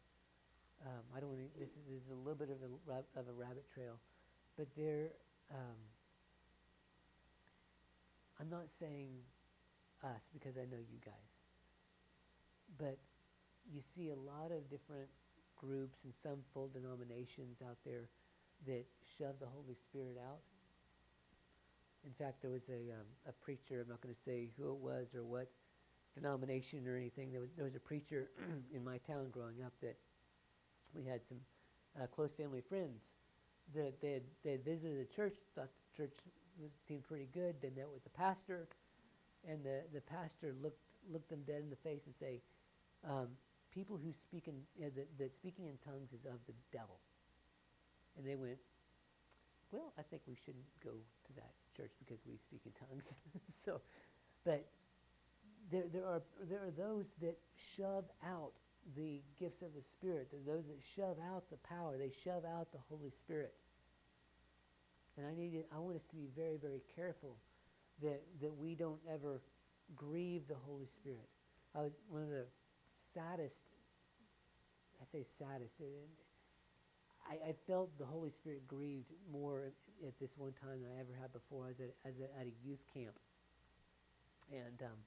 Um, 0.86 1.04
I 1.14 1.20
don't 1.20 1.28
want 1.28 1.40
to, 1.40 1.60
this 1.60 1.68
is, 1.68 1.84
this 1.92 2.00
is 2.00 2.10
a 2.10 2.16
little 2.16 2.40
bit 2.40 2.48
of 2.48 2.64
a, 2.64 3.20
of 3.20 3.28
a 3.28 3.32
rabbit 3.36 3.64
trail, 3.74 4.00
but 4.56 4.66
there, 4.76 5.12
um, 5.52 5.76
I'm 8.40 8.48
not 8.48 8.64
saying 8.80 9.12
us 10.04 10.22
because 10.32 10.56
I 10.56 10.68
know 10.68 10.80
you 10.80 11.00
guys, 11.04 11.32
but 12.78 12.98
you 13.72 13.80
see 13.96 14.10
a 14.10 14.20
lot 14.20 14.52
of 14.52 14.68
different 14.68 15.08
groups 15.56 15.98
and 16.04 16.12
some 16.22 16.44
full 16.52 16.68
denominations 16.68 17.58
out 17.64 17.78
there 17.84 18.08
that 18.66 18.84
shove 19.18 19.36
the 19.40 19.46
Holy 19.46 19.76
Spirit 19.88 20.16
out. 20.20 20.40
In 22.04 22.12
fact, 22.12 22.42
there 22.42 22.50
was 22.50 22.68
a, 22.68 22.92
um, 22.92 23.08
a 23.26 23.32
preacher, 23.32 23.80
I'm 23.80 23.88
not 23.88 24.00
going 24.00 24.14
to 24.14 24.20
say 24.20 24.50
who 24.58 24.72
it 24.72 24.80
was 24.80 25.06
or 25.14 25.24
what 25.24 25.48
denomination 26.14 26.86
or 26.86 26.96
anything. 26.96 27.32
There 27.32 27.40
was, 27.40 27.50
there 27.56 27.64
was 27.64 27.74
a 27.74 27.80
preacher 27.80 28.28
in 28.74 28.84
my 28.84 28.98
town 28.98 29.30
growing 29.32 29.62
up 29.64 29.72
that 29.80 29.96
we 30.94 31.04
had 31.04 31.20
some 31.28 31.38
uh, 32.00 32.06
close 32.06 32.30
family 32.36 32.62
friends 32.68 33.00
that 33.74 34.00
they 34.00 34.12
had, 34.12 34.22
they 34.44 34.52
had 34.52 34.64
visited 34.64 35.00
the 35.00 35.14
church, 35.14 35.34
thought 35.54 35.68
the 35.96 36.02
church 36.02 36.12
seemed 36.86 37.04
pretty 37.04 37.28
good. 37.32 37.56
They 37.62 37.70
met 37.70 37.88
with 37.92 38.04
the 38.04 38.10
pastor, 38.10 38.68
and 39.48 39.64
the, 39.64 39.82
the 39.92 40.00
pastor 40.00 40.54
looked, 40.62 40.80
looked 41.12 41.28
them 41.30 41.42
dead 41.46 41.60
in 41.60 41.70
the 41.70 41.80
face 41.84 42.02
and 42.06 42.14
say, 42.18 42.40
um, 43.08 43.28
people 43.72 43.98
who 43.98 44.12
speak 44.12 44.48
in 44.48 44.54
that, 44.80 44.94
that 45.18 45.34
speaking 45.34 45.66
in 45.66 45.76
tongues 45.84 46.08
is 46.12 46.24
of 46.24 46.38
the 46.46 46.54
devil. 46.72 46.98
And 48.16 48.26
they 48.26 48.36
went, 48.36 48.58
well, 49.72 49.92
I 49.98 50.02
think 50.02 50.22
we 50.28 50.36
shouldn't 50.46 50.70
go 50.82 50.94
to 50.94 51.32
that 51.34 51.50
church 51.76 51.90
because 51.98 52.22
we 52.26 52.38
speak 52.38 52.62
in 52.64 52.72
tongues. 52.78 53.02
so, 53.66 53.80
but 54.44 54.64
there, 55.70 55.84
there 55.92 56.06
are 56.06 56.22
there 56.48 56.60
are 56.62 56.70
those 56.76 57.06
that 57.20 57.36
shove 57.76 58.04
out 58.22 58.52
the 58.96 59.20
gifts 59.40 59.62
of 59.62 59.74
the 59.74 59.82
Spirit. 59.98 60.28
There 60.30 60.40
are 60.40 60.56
those 60.56 60.66
that 60.70 60.78
shove 60.94 61.16
out 61.34 61.50
the 61.50 61.58
power. 61.66 61.96
They 61.98 62.12
shove 62.22 62.44
out 62.44 62.70
the 62.70 62.78
Holy 62.88 63.10
Spirit. 63.24 63.54
And 65.16 65.26
I 65.26 65.34
need 65.34 65.64
I 65.74 65.78
want 65.78 65.96
us 65.96 66.06
to 66.10 66.16
be 66.16 66.28
very 66.36 66.56
very 66.56 66.82
careful 66.94 67.36
that 68.04 68.22
that 68.40 68.54
we 68.56 68.74
don't 68.74 69.00
ever 69.10 69.40
grieve 69.96 70.46
the 70.48 70.60
Holy 70.66 70.86
Spirit. 71.00 71.28
I 71.74 71.82
was 71.82 71.92
one 72.08 72.22
of 72.22 72.30
the 72.30 72.46
saddest. 73.12 73.56
I 75.00 75.04
say 75.10 75.26
saddest. 75.38 75.74
I, 77.24 77.50
I 77.50 77.54
felt 77.66 77.90
the 77.98 78.04
Holy 78.04 78.30
Spirit 78.30 78.68
grieved 78.68 79.10
more 79.32 79.72
at, 80.04 80.12
this 80.20 80.30
one 80.36 80.52
time 80.60 80.84
than 80.84 80.92
I 80.92 81.00
ever 81.00 81.16
had 81.16 81.32
before. 81.32 81.64
I 81.64 81.68
was 81.72 81.80
at, 81.80 81.92
as 82.04 82.14
a, 82.20 82.28
at 82.36 82.46
a 82.46 82.54
youth 82.60 82.84
camp, 82.92 83.16
and 84.52 84.76
um, 84.84 84.98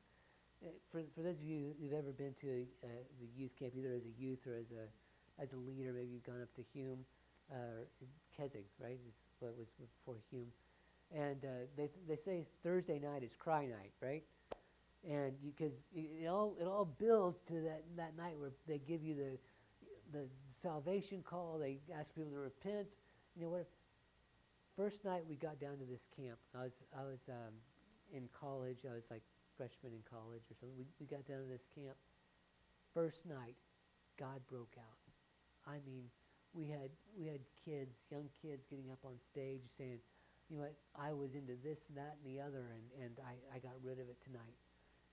eh, 0.66 0.74
for 0.92 1.06
for 1.14 1.22
those 1.22 1.38
of 1.38 1.46
you 1.46 1.78
who've 1.80 1.94
ever 1.94 2.12
been 2.12 2.34
to 2.42 2.66
uh, 2.84 2.88
the 3.22 3.30
youth 3.38 3.54
camp, 3.58 3.74
either 3.78 3.94
as 3.94 4.02
a 4.04 4.16
youth 4.18 4.42
or 4.50 4.58
as 4.58 4.70
a 4.74 4.90
as 5.42 5.54
a 5.54 5.60
leader, 5.62 5.94
maybe 5.94 6.18
you've 6.18 6.26
gone 6.26 6.42
up 6.42 6.50
to 6.58 6.66
Hume, 6.74 7.06
uh, 7.54 7.86
Keswick, 8.36 8.66
right? 8.82 8.98
What 9.40 9.54
was 9.54 9.70
before 9.78 10.18
Hume, 10.34 10.50
and 11.16 11.44
uh, 11.44 11.66
they 11.76 11.90
they 12.08 12.18
say 12.26 12.46
Thursday 12.64 13.00
night 13.00 13.24
is 13.24 13.32
cry 13.38 13.66
night, 13.66 13.94
right? 14.02 14.24
and 15.08 15.34
because 15.44 15.72
it, 15.96 16.28
all 16.28 16.56
it 16.60 16.66
all 16.66 16.86
builds 17.00 17.38
to 17.48 17.62
that 17.62 17.84
that 17.96 18.18
night 18.18 18.38
where 18.38 18.52
they 18.68 18.80
give 18.80 19.04
you 19.04 19.16
the 19.16 19.38
the 20.12 20.26
salvation 20.62 21.24
call. 21.24 21.58
They 21.60 21.80
ask 21.94 22.14
people 22.16 22.32
to 22.32 22.40
repent. 22.40 22.88
You 23.36 23.44
know 23.44 23.50
what? 23.50 23.68
First 24.76 25.04
night 25.06 25.24
we 25.28 25.36
got 25.36 25.60
down 25.60 25.78
to 25.78 25.86
this 25.86 26.02
camp. 26.16 26.38
I 26.56 26.64
was 26.64 26.74
I 26.98 27.04
was 27.04 27.20
um, 27.30 27.54
in 28.14 28.28
college. 28.34 28.80
I 28.90 28.94
was 28.94 29.06
like 29.10 29.24
freshman 29.58 29.94
in 29.94 30.04
college 30.10 30.44
or 30.50 30.56
something. 30.60 30.78
We 30.78 30.86
we 31.00 31.06
got 31.06 31.26
down 31.28 31.44
to 31.44 31.50
this 31.50 31.66
camp. 31.74 31.96
First 32.94 33.26
night, 33.26 33.56
God 34.20 34.42
broke 34.50 34.74
out. 34.78 35.02
I 35.68 35.78
mean, 35.86 36.10
we 36.54 36.68
had 36.68 36.90
we 37.18 37.28
had 37.28 37.40
kids, 37.64 37.96
young 38.10 38.30
kids, 38.42 38.66
getting 38.70 38.90
up 38.92 39.00
on 39.06 39.14
stage 39.32 39.62
saying, 39.78 40.00
"You 40.50 40.58
know? 40.58 40.68
I 40.96 41.14
was 41.14 41.36
into 41.36 41.56
this, 41.64 41.80
and 41.90 41.98
that, 41.98 42.18
and 42.20 42.26
the 42.26 42.42
other, 42.42 42.72
and 42.74 42.86
and 43.04 43.14
I 43.24 43.36
I 43.56 43.60
got 43.60 43.76
rid 43.84 44.00
of 44.00 44.10
it 44.10 44.18
tonight." 44.24 44.58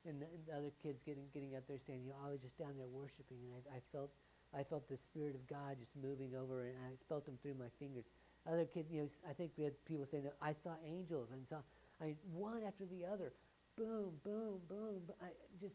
and 0.04 0.20
the, 0.20 0.28
and 0.28 0.44
the 0.46 0.52
other 0.52 0.72
kids 0.82 1.00
getting 1.04 1.24
getting 1.32 1.56
up 1.56 1.64
there 1.66 1.80
saying, 1.86 2.04
you 2.04 2.12
know, 2.12 2.20
I 2.20 2.30
was 2.30 2.40
just 2.40 2.56
down 2.58 2.76
there 2.76 2.88
worshiping, 2.88 3.40
and 3.40 3.52
I, 3.56 3.76
I 3.76 3.80
felt 3.92 4.12
I 4.52 4.62
felt 4.62 4.88
the 4.88 5.00
spirit 5.10 5.34
of 5.34 5.42
God 5.48 5.80
just 5.80 5.90
moving 5.96 6.36
over, 6.36 6.68
and 6.70 6.76
I 6.78 6.94
felt 7.08 7.26
them 7.26 7.38
through 7.42 7.58
my 7.58 7.72
fingers. 7.80 8.04
Other 8.46 8.68
kids, 8.68 8.92
you 8.92 9.02
know, 9.02 9.08
I 9.28 9.32
think 9.32 9.52
we 9.56 9.64
had 9.64 9.74
people 9.88 10.06
saying 10.10 10.24
that 10.24 10.36
I 10.40 10.54
saw 10.62 10.76
angels 10.84 11.28
and 11.32 11.42
saw, 11.48 11.64
I 12.00 12.12
mean, 12.12 12.16
one 12.30 12.60
after 12.62 12.84
the 12.84 13.08
other, 13.08 13.32
boom, 13.76 14.12
boom, 14.22 14.60
boom, 14.68 15.00
I 15.22 15.32
just 15.60 15.74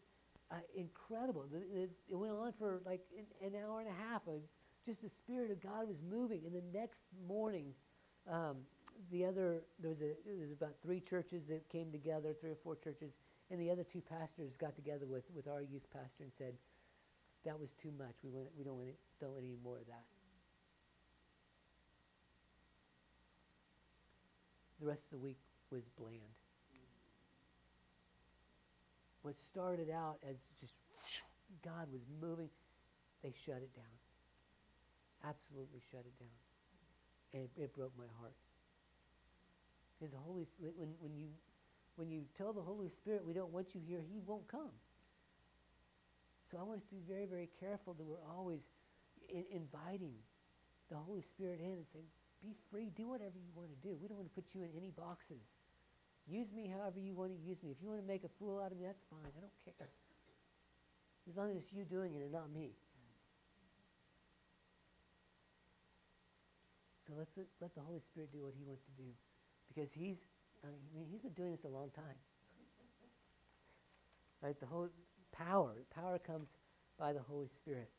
incredible. 0.75 1.45
It, 1.51 1.89
it, 2.09 2.15
went 2.15 2.33
on 2.33 2.53
for 2.57 2.81
like 2.85 3.01
an, 3.17 3.25
an 3.45 3.53
hour 3.61 3.81
and 3.81 3.89
a 3.89 3.97
half. 4.09 4.21
Of 4.27 4.41
just 4.85 5.01
the 5.01 5.09
spirit 5.25 5.51
of 5.51 5.61
God 5.61 5.87
was 5.87 5.97
moving, 6.09 6.41
and 6.45 6.55
the 6.55 6.63
next 6.77 7.01
morning. 7.27 7.73
Um, 8.29 8.57
the 9.11 9.25
other 9.25 9.61
there 9.79 9.89
was 9.89 10.01
a 10.01 10.11
there 10.25 10.35
was 10.35 10.51
about 10.51 10.75
three 10.83 10.99
churches 10.99 11.43
that 11.49 11.67
came 11.69 11.91
together, 11.91 12.35
three 12.39 12.51
or 12.51 12.59
four 12.63 12.75
churches, 12.75 13.11
and 13.51 13.59
the 13.59 13.71
other 13.71 13.83
two 13.83 14.01
pastors 14.01 14.51
got 14.59 14.75
together 14.75 15.05
with, 15.07 15.23
with 15.35 15.47
our 15.47 15.61
youth 15.61 15.85
pastor 15.91 16.21
and 16.21 16.31
said, 16.37 16.53
that 17.45 17.59
was 17.59 17.69
too 17.81 17.91
much. 17.97 18.13
We, 18.23 18.29
want, 18.29 18.47
we 18.57 18.63
don't, 18.63 18.77
want, 18.77 18.89
don't 19.21 19.31
want 19.33 19.45
any 19.45 19.57
more 19.63 19.77
of 19.77 19.87
that. 19.87 20.03
The 24.79 24.87
rest 24.87 25.01
of 25.11 25.19
the 25.19 25.23
week 25.25 25.39
was 25.71 25.81
bland. 25.97 26.35
What 29.21 29.35
started 29.51 29.89
out 29.89 30.17
as 30.27 30.35
just 30.61 30.73
God 31.63 31.87
was 31.91 32.01
moving, 32.21 32.49
they 33.23 33.33
shut 33.45 33.57
it 33.57 33.75
down. 33.75 33.97
Absolutely 35.25 35.81
shut 35.91 36.05
it 36.05 36.15
down. 36.19 36.39
And 37.33 37.43
it, 37.43 37.63
it 37.63 37.75
broke 37.75 37.91
my 37.97 38.07
heart. 38.21 38.33
The 40.01 40.17
Holy 40.23 40.47
when, 40.59 40.95
when 40.99 41.13
you 41.13 41.27
when 41.97 42.09
you 42.09 42.23
tell 42.37 42.53
the 42.53 42.61
Holy 42.61 42.87
Spirit 42.87 43.25
we 43.25 43.33
don't 43.33 43.51
want 43.51 43.75
you 43.75 43.81
here, 43.85 43.99
he 43.99 44.21
won't 44.25 44.47
come. 44.47 44.71
So 46.49 46.57
I 46.57 46.63
want 46.63 46.81
us 46.81 46.87
to 46.89 46.95
be 46.95 47.03
very, 47.05 47.27
very 47.27 47.49
careful 47.59 47.93
that 47.93 48.05
we're 48.07 48.23
always 48.25 48.63
in, 49.27 49.43
inviting 49.51 50.15
the 50.89 50.97
Holy 50.97 51.21
Spirit 51.21 51.59
in 51.59 51.83
and 51.83 51.85
saying, 51.93 52.09
be 52.41 52.55
free, 52.71 52.89
do 52.95 53.11
whatever 53.11 53.37
you 53.37 53.51
want 53.53 53.69
to 53.69 53.79
do. 53.85 53.99
We 54.01 54.07
don't 54.07 54.17
want 54.17 54.31
to 54.31 54.35
put 54.35 54.47
you 54.55 54.63
in 54.63 54.71
any 54.73 54.89
boxes. 54.95 55.43
Use 56.25 56.47
me 56.55 56.71
however 56.71 56.97
you 56.97 57.13
want 57.13 57.35
to 57.35 57.41
use 57.43 57.61
me. 57.61 57.69
If 57.69 57.83
you 57.83 57.89
want 57.89 58.01
to 58.01 58.07
make 58.07 58.23
a 58.23 58.31
fool 58.39 58.63
out 58.63 58.71
of 58.71 58.77
me, 58.79 58.87
that's 58.87 59.03
fine. 59.11 59.29
I 59.35 59.41
don't 59.43 59.59
care. 59.61 59.91
As 61.29 61.35
long 61.35 61.51
as 61.51 61.57
it's 61.57 61.73
you 61.75 61.85
doing 61.85 62.15
it 62.15 62.23
and 62.23 62.31
not 62.31 62.49
me. 62.49 62.73
So 67.05 67.13
let's 67.17 67.33
let 67.35 67.75
the 67.75 67.81
Holy 67.81 68.01
Spirit 68.09 68.31
do 68.31 68.45
what 68.45 68.53
he 68.57 68.63
wants 68.63 68.81
to 68.85 68.93
do. 68.97 69.09
Because 69.73 69.89
he's 69.93 70.17
I 70.63 70.67
mean, 70.95 71.07
he's 71.09 71.21
been 71.21 71.33
doing 71.33 71.51
this 71.51 71.63
a 71.65 71.69
long 71.69 71.89
time. 71.95 72.19
Right? 74.41 74.59
The 74.59 74.65
whole 74.65 74.89
power, 75.31 75.73
power 75.93 76.19
comes 76.19 76.47
by 76.97 77.13
the 77.13 77.21
Holy 77.21 77.47
Spirit. 77.61 77.89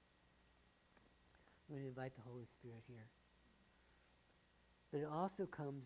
We're 1.68 1.76
going 1.76 1.84
to 1.84 1.88
invite 1.88 2.14
the 2.16 2.22
Holy 2.28 2.46
Spirit 2.58 2.82
here. 2.88 3.06
But 4.92 4.98
it 4.98 5.08
also 5.10 5.46
comes, 5.46 5.84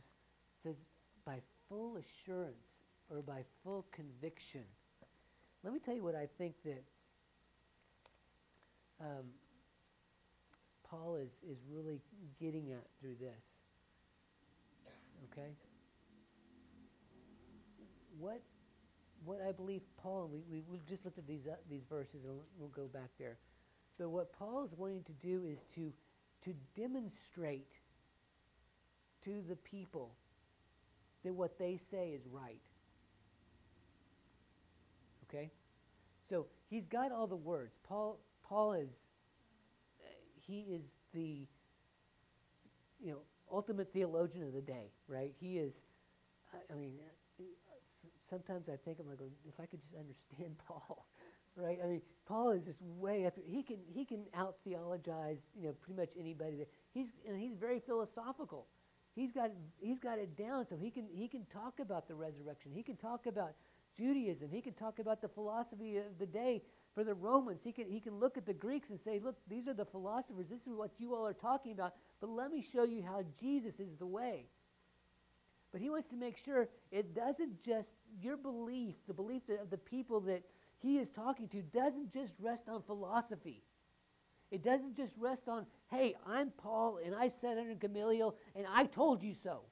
it 0.65 0.69
says, 0.69 0.77
by 1.25 1.41
full 1.69 1.99
assurance 1.99 2.65
or 3.11 3.21
by 3.23 3.43
full 3.63 3.85
conviction. 3.93 4.65
Let 5.63 5.73
me 5.73 5.81
tell 5.85 5.95
you 5.95 6.03
what 6.03 6.15
I 6.15 6.29
think 6.39 6.55
that 6.65 6.83
um, 9.01 9.27
Paul 10.89 11.17
is, 11.17 11.31
is 11.49 11.59
really 11.71 12.01
getting 12.41 12.73
at 12.73 12.87
through 13.01 13.17
this. 13.21 13.43
Okay? 15.33 15.51
What 18.25 18.41
what 19.25 19.41
I 19.47 19.53
believe 19.53 19.81
Paul, 20.03 20.29
we, 20.33 20.41
we, 20.51 20.63
we 20.71 20.81
just 20.89 21.05
looked 21.05 21.19
at 21.19 21.27
these, 21.27 21.47
uh, 21.51 21.55
these 21.71 21.83
verses 21.89 22.25
and 22.25 22.35
we'll, 22.59 22.69
go 22.69 22.87
back 22.93 23.09
there. 23.19 23.39
But 23.99 24.11
what 24.11 24.33
Paul 24.39 24.65
is 24.65 24.71
wanting 24.77 25.03
to 25.05 25.13
do 25.27 25.47
is 25.47 25.59
to, 25.77 25.93
to 26.45 26.55
demonstrate 26.77 27.71
to 29.25 29.43
the 29.49 29.57
people 29.57 30.11
that 31.25 31.33
what 31.33 31.59
they 31.59 31.81
say 31.91 32.11
is 32.11 32.21
right. 32.31 32.61
Okay? 35.29 35.51
So 36.29 36.47
he's 36.69 36.85
got 36.85 37.13
all 37.13 37.27
the 37.27 37.37
words. 37.37 37.73
Paul, 37.89 38.19
Paul 38.47 38.75
is, 38.75 38.89
he 40.47 40.67
is 40.71 40.83
the, 41.15 41.47
you 43.03 43.13
know, 43.13 43.21
ultimate 43.51 43.91
theologian 43.93 44.47
of 44.47 44.53
the 44.53 44.61
day, 44.61 44.91
right? 45.09 45.33
He 45.41 45.59
is, 45.59 45.73
I 46.71 46.75
mean, 46.75 46.93
sometimes 48.35 48.69
I 48.69 48.77
think 48.85 48.99
I'm 49.01 49.09
like, 49.09 49.21
if 49.47 49.55
I 49.61 49.67
could 49.67 49.81
just 49.81 49.95
understand 49.95 50.57
Paul, 50.69 51.07
right? 51.57 51.79
I 51.83 51.87
mean, 51.87 52.03
Paul 52.27 52.51
is 52.51 52.63
just 52.65 52.81
way 52.83 53.27
up. 53.27 53.35
He 53.47 53.63
can 53.63 53.79
he 53.93 54.05
can 54.05 54.25
out 54.35 54.57
theologize, 54.65 55.39
you 55.55 55.69
know, 55.69 55.75
pretty 55.83 56.01
much 56.01 56.11
anybody. 56.19 56.57
That 56.57 56.69
he's 56.93 57.07
and 57.29 57.41
he's 57.41 57.57
very 57.59 57.81
philosophical. 57.81 58.67
He's 59.15 59.33
got 59.33 59.51
he's 59.81 59.99
got 59.99 60.19
it 60.19 60.37
down, 60.37 60.67
so 60.69 60.77
he 60.77 60.91
can 60.91 61.07
he 61.13 61.29
can 61.29 61.47
talk 61.53 61.79
about 61.81 62.09
the 62.09 62.15
resurrection. 62.15 62.73
He 62.75 62.83
can 62.83 62.97
talk 62.97 63.27
about 63.27 63.53
Judaism. 63.97 64.49
He 64.51 64.61
can 64.61 64.73
talk 64.73 64.99
about 64.99 65.23
the 65.23 65.29
philosophy 65.29 65.99
of 65.99 66.19
the 66.19 66.27
day 66.27 66.63
for 66.95 67.05
the 67.05 67.15
Romans. 67.15 67.61
He 67.63 67.73
can 67.73 67.89
he 67.89 68.01
can 68.01 68.19
look 68.19 68.37
at 68.37 68.47
the 68.47 68.55
Greeks 68.55 68.91
and 68.91 68.99
say, 69.05 69.21
look, 69.23 69.37
these 69.49 69.69
are 69.69 69.75
the 69.75 69.85
philosophers. 69.85 70.47
This 70.51 70.63
is 70.67 70.75
what 70.75 70.91
you 70.99 71.15
all 71.15 71.27
are 71.27 71.33
talking 71.33 71.73
about. 71.73 71.95
But 72.21 72.31
let 72.31 72.51
me 72.51 72.65
show 72.73 72.85
you 72.85 73.03
how 73.03 73.23
Jesus 73.41 73.75
is 73.79 73.97
the 73.99 74.07
way. 74.07 74.47
But 75.75 75.83
he 75.83 75.91
wants 75.91 76.09
to 76.11 76.17
make 76.17 76.39
sure 76.39 76.69
it 76.93 77.17
doesn't 77.17 77.65
just, 77.65 77.89
your 78.23 78.37
belief, 78.37 78.95
the 79.09 79.13
belief 79.13 79.43
of 79.61 79.71
the 79.71 79.77
people 79.77 80.21
that 80.21 80.45
he 80.79 80.99
is 80.99 81.09
talking 81.17 81.49
to, 81.49 81.63
doesn't 81.63 82.13
just 82.13 82.33
rest 82.41 82.69
on 82.69 82.81
philosophy. 82.83 83.61
It 84.53 84.63
doesn't 84.63 84.97
just 84.97 85.11
rest 85.19 85.49
on, 85.49 85.67
hey, 85.91 86.15
I'm 86.29 86.53
Paul 86.63 87.01
and 87.05 87.13
I 87.13 87.29
sat 87.41 87.59
under 87.59 87.75
Gamaliel 87.75 88.37
and 88.55 88.69
I 88.73 88.85
told 88.85 89.21
you 89.21 89.35
so. 89.43 89.63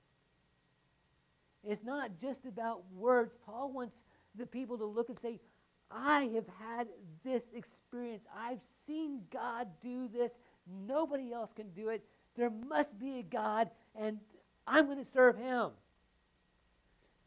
It's 1.62 1.84
not 1.84 2.10
just 2.20 2.46
about 2.46 2.82
words. 2.92 3.32
Paul 3.46 3.70
wants 3.70 3.94
the 4.34 4.46
people 4.46 4.76
to 4.78 4.84
look 4.84 5.08
and 5.08 5.20
say, 5.22 5.38
I 5.88 6.32
have 6.34 6.48
had 6.58 6.88
this 7.22 7.44
experience. 7.54 8.24
I've 8.36 8.58
seen 8.88 9.20
God 9.32 9.68
do 9.80 10.08
this. 10.08 10.32
Nobody 10.84 11.32
else 11.32 11.50
can 11.54 11.68
do 11.76 11.90
it. 11.90 12.04
There 12.36 12.50
must 12.50 12.98
be 12.98 13.20
a 13.20 13.22
God, 13.22 13.70
and 13.94 14.18
I'm 14.66 14.86
going 14.86 14.98
to 14.98 15.12
serve 15.12 15.36
him. 15.36 15.70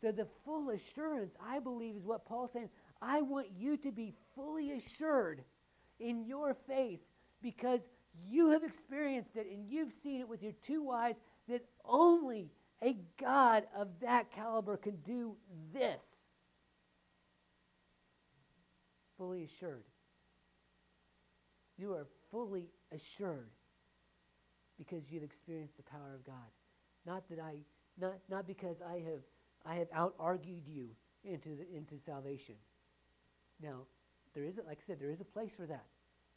So 0.02 0.12
the 0.12 0.28
full 0.44 0.70
assurance, 0.70 1.34
I 1.44 1.60
believe, 1.60 1.96
is 1.96 2.04
what 2.04 2.26
Paul's 2.26 2.52
saying. 2.54 2.70
I 3.02 3.22
want 3.22 3.48
you 3.58 3.78
to 3.78 3.92
be 3.92 4.14
fully 4.36 4.74
assured 4.74 5.44
in 6.00 6.26
your 6.26 6.56
faith 6.68 7.00
because 7.42 7.80
you 8.30 8.50
have 8.52 8.64
experienced 8.64 9.36
it 9.36 9.48
and 9.52 9.68
you've 9.70 9.92
seen 10.04 10.22
it 10.22 10.28
with 10.28 10.42
your 10.42 10.54
two 10.66 10.90
eyes 10.92 11.16
that 11.48 11.64
only 11.84 12.50
a 12.84 12.98
God 13.20 13.64
of 13.76 13.88
that 14.02 14.32
caliber 14.34 14.78
can 14.78 14.98
do 15.06 15.36
this. 15.74 16.00
Fully 19.18 19.46
assured. 19.46 19.84
You 21.78 21.94
are 21.94 22.08
fully 22.32 22.68
assured 22.92 23.50
because 24.78 25.04
you've 25.10 25.24
experienced 25.24 25.78
the 25.78 25.84
power 25.84 26.14
of 26.16 26.26
God. 26.26 26.36
Not 27.06 27.24
that 27.30 27.40
I, 27.40 27.56
not, 28.00 28.16
not 28.30 28.48
because 28.48 28.78
I 28.86 28.96
have, 28.96 29.22
I 29.66 29.76
have 29.76 29.88
out 29.94 30.16
argued 30.20 30.68
you 30.68 30.90
into, 31.24 31.50
the, 31.50 31.66
into 31.76 31.96
salvation. 32.06 32.56
Now, 33.62 33.82
there 34.34 34.44
is, 34.44 34.56
like 34.68 34.80
I 34.84 34.88
said, 34.88 35.00
there 35.00 35.12
is 35.12 35.22
a 35.22 35.26
place 35.26 35.52
for 35.56 35.66
that. 35.66 35.86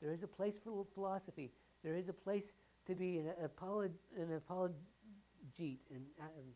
There 0.00 0.12
is 0.12 0.22
a 0.22 0.28
place 0.28 0.54
for 0.64 0.86
philosophy. 0.94 1.50
There 1.82 1.96
is 1.96 2.08
a 2.08 2.12
place 2.12 2.44
to 2.86 2.94
be 2.94 3.18
an, 3.18 3.26
apolog, 3.44 3.90
an 4.16 4.40
apologete 4.40 5.80
and 5.90 6.04
um, 6.20 6.54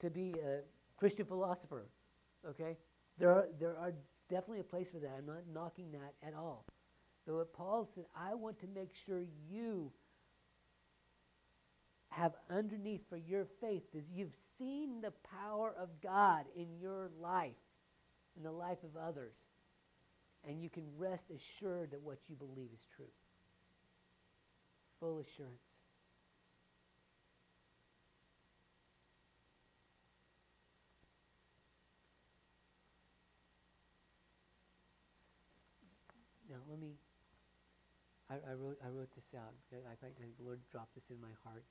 to 0.00 0.10
be 0.10 0.34
a 0.44 0.60
Christian 0.98 1.24
philosopher. 1.24 1.86
Okay, 2.48 2.76
there 3.18 3.30
are 3.30 3.46
there 3.58 3.76
are 3.78 3.92
definitely 4.28 4.60
a 4.60 4.64
place 4.64 4.86
for 4.92 4.98
that. 4.98 5.10
I'm 5.16 5.26
not 5.26 5.42
knocking 5.52 5.90
that 5.92 6.14
at 6.26 6.34
all. 6.34 6.64
But 7.26 7.34
what 7.34 7.52
Paul 7.52 7.88
said, 7.94 8.04
I 8.16 8.34
want 8.34 8.58
to 8.60 8.66
make 8.74 8.92
sure 9.06 9.20
you 9.48 9.92
have 12.12 12.34
underneath 12.50 13.00
for 13.08 13.16
your 13.16 13.46
faith 13.60 13.82
is 13.94 14.04
you've 14.14 14.34
seen 14.58 15.00
the 15.00 15.12
power 15.40 15.74
of 15.78 15.88
God 16.02 16.44
in 16.54 16.66
your 16.80 17.10
life, 17.20 17.52
in 18.36 18.42
the 18.42 18.52
life 18.52 18.78
of 18.84 19.00
others. 19.00 19.34
And 20.46 20.62
you 20.62 20.68
can 20.68 20.84
rest 20.98 21.26
assured 21.30 21.92
that 21.92 22.02
what 22.02 22.18
you 22.28 22.36
believe 22.36 22.68
is 22.74 22.84
true. 22.96 23.06
Full 25.00 25.20
assurance. 25.20 25.62
Now 36.50 36.56
let 36.68 36.78
me. 36.78 36.92
I, 38.28 38.34
I 38.34 38.54
wrote 38.54 38.76
I 38.84 38.88
wrote 38.88 39.08
this 39.14 39.24
out. 39.34 39.54
I 39.72 39.94
think 39.96 40.36
the 40.38 40.44
Lord 40.44 40.60
dropped 40.70 40.94
this 40.94 41.04
in 41.08 41.18
my 41.20 41.32
heart. 41.44 41.64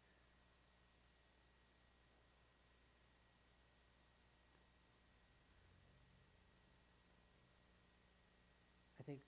Think 9.12 9.22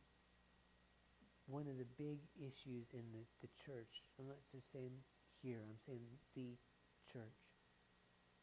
one 1.48 1.68
of 1.68 1.78
the 1.78 1.86
big 1.98 2.20
issues 2.40 2.88
in 2.94 3.04
the, 3.12 3.24
the 3.42 3.50
church, 3.66 4.02
I'm 4.20 4.28
not 4.28 4.40
just 4.52 4.72
saying 4.72 4.92
here, 5.42 5.60
I'm 5.68 5.80
saying 5.86 6.00
the 6.36 6.56
church 7.12 7.36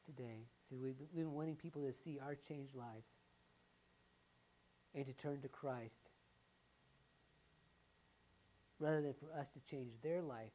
today. 0.05 0.45
See, 0.69 0.77
we've, 0.77 0.97
been 1.15 1.33
wanting 1.33 1.57
people 1.57 1.83
to 1.83 1.95
see 2.05 2.19
our 2.23 2.37
changed 2.47 2.75
lives 2.75 3.09
and 4.95 5.07
to 5.07 5.13
turn 5.15 5.41
to 5.41 5.49
Christ 5.49 5.95
rather 8.79 9.01
than 9.01 9.15
for 9.15 9.33
us 9.39 9.47
to 9.55 9.61
change 9.71 9.93
their 10.03 10.21
life 10.21 10.53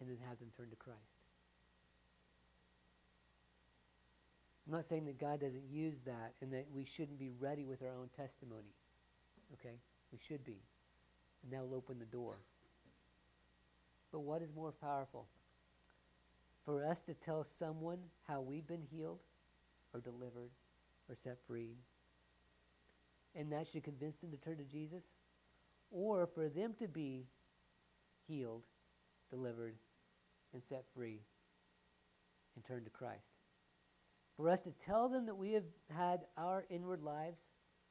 and 0.00 0.10
then 0.10 0.18
have 0.28 0.38
them 0.38 0.48
turn 0.56 0.68
to 0.70 0.76
Christ. 0.76 0.98
I'm 4.66 4.74
not 4.74 4.84
saying 4.90 5.06
that 5.06 5.18
God 5.18 5.40
doesn't 5.40 5.70
use 5.70 5.96
that 6.04 6.34
and 6.42 6.52
that 6.52 6.66
we 6.74 6.84
shouldn't 6.84 7.18
be 7.18 7.30
ready 7.40 7.64
with 7.64 7.82
our 7.82 7.96
own 7.96 8.10
testimony. 8.14 8.76
Okay? 9.54 9.76
We 10.12 10.18
should 10.26 10.44
be. 10.44 10.60
And 11.42 11.52
that 11.52 11.62
will 11.62 11.76
open 11.76 11.98
the 11.98 12.04
door. 12.04 12.36
But 14.12 14.20
what 14.20 14.42
is 14.42 14.48
more 14.54 14.72
powerful? 14.72 15.26
For 16.64 16.84
us 16.84 16.98
to 17.06 17.14
tell 17.14 17.46
someone 17.58 17.98
how 18.26 18.40
we've 18.40 18.66
been 18.66 18.86
healed 18.90 19.20
or 19.94 20.00
delivered 20.00 20.50
or 21.08 21.16
set 21.24 21.38
free, 21.46 21.76
and 23.34 23.52
that 23.52 23.66
should 23.68 23.84
convince 23.84 24.16
them 24.18 24.30
to 24.30 24.36
turn 24.36 24.58
to 24.58 24.64
Jesus? 24.64 25.02
Or 25.90 26.26
for 26.26 26.48
them 26.48 26.74
to 26.80 26.88
be 26.88 27.26
healed, 28.26 28.62
delivered, 29.30 29.74
and 30.52 30.62
set 30.68 30.84
free 30.94 31.20
and 32.54 32.64
turn 32.64 32.84
to 32.84 32.90
Christ? 32.90 33.32
For 34.36 34.48
us 34.48 34.60
to 34.62 34.72
tell 34.86 35.08
them 35.08 35.26
that 35.26 35.36
we 35.36 35.52
have 35.52 35.64
had 35.94 36.20
our 36.36 36.64
inward 36.70 37.02
lives 37.02 37.38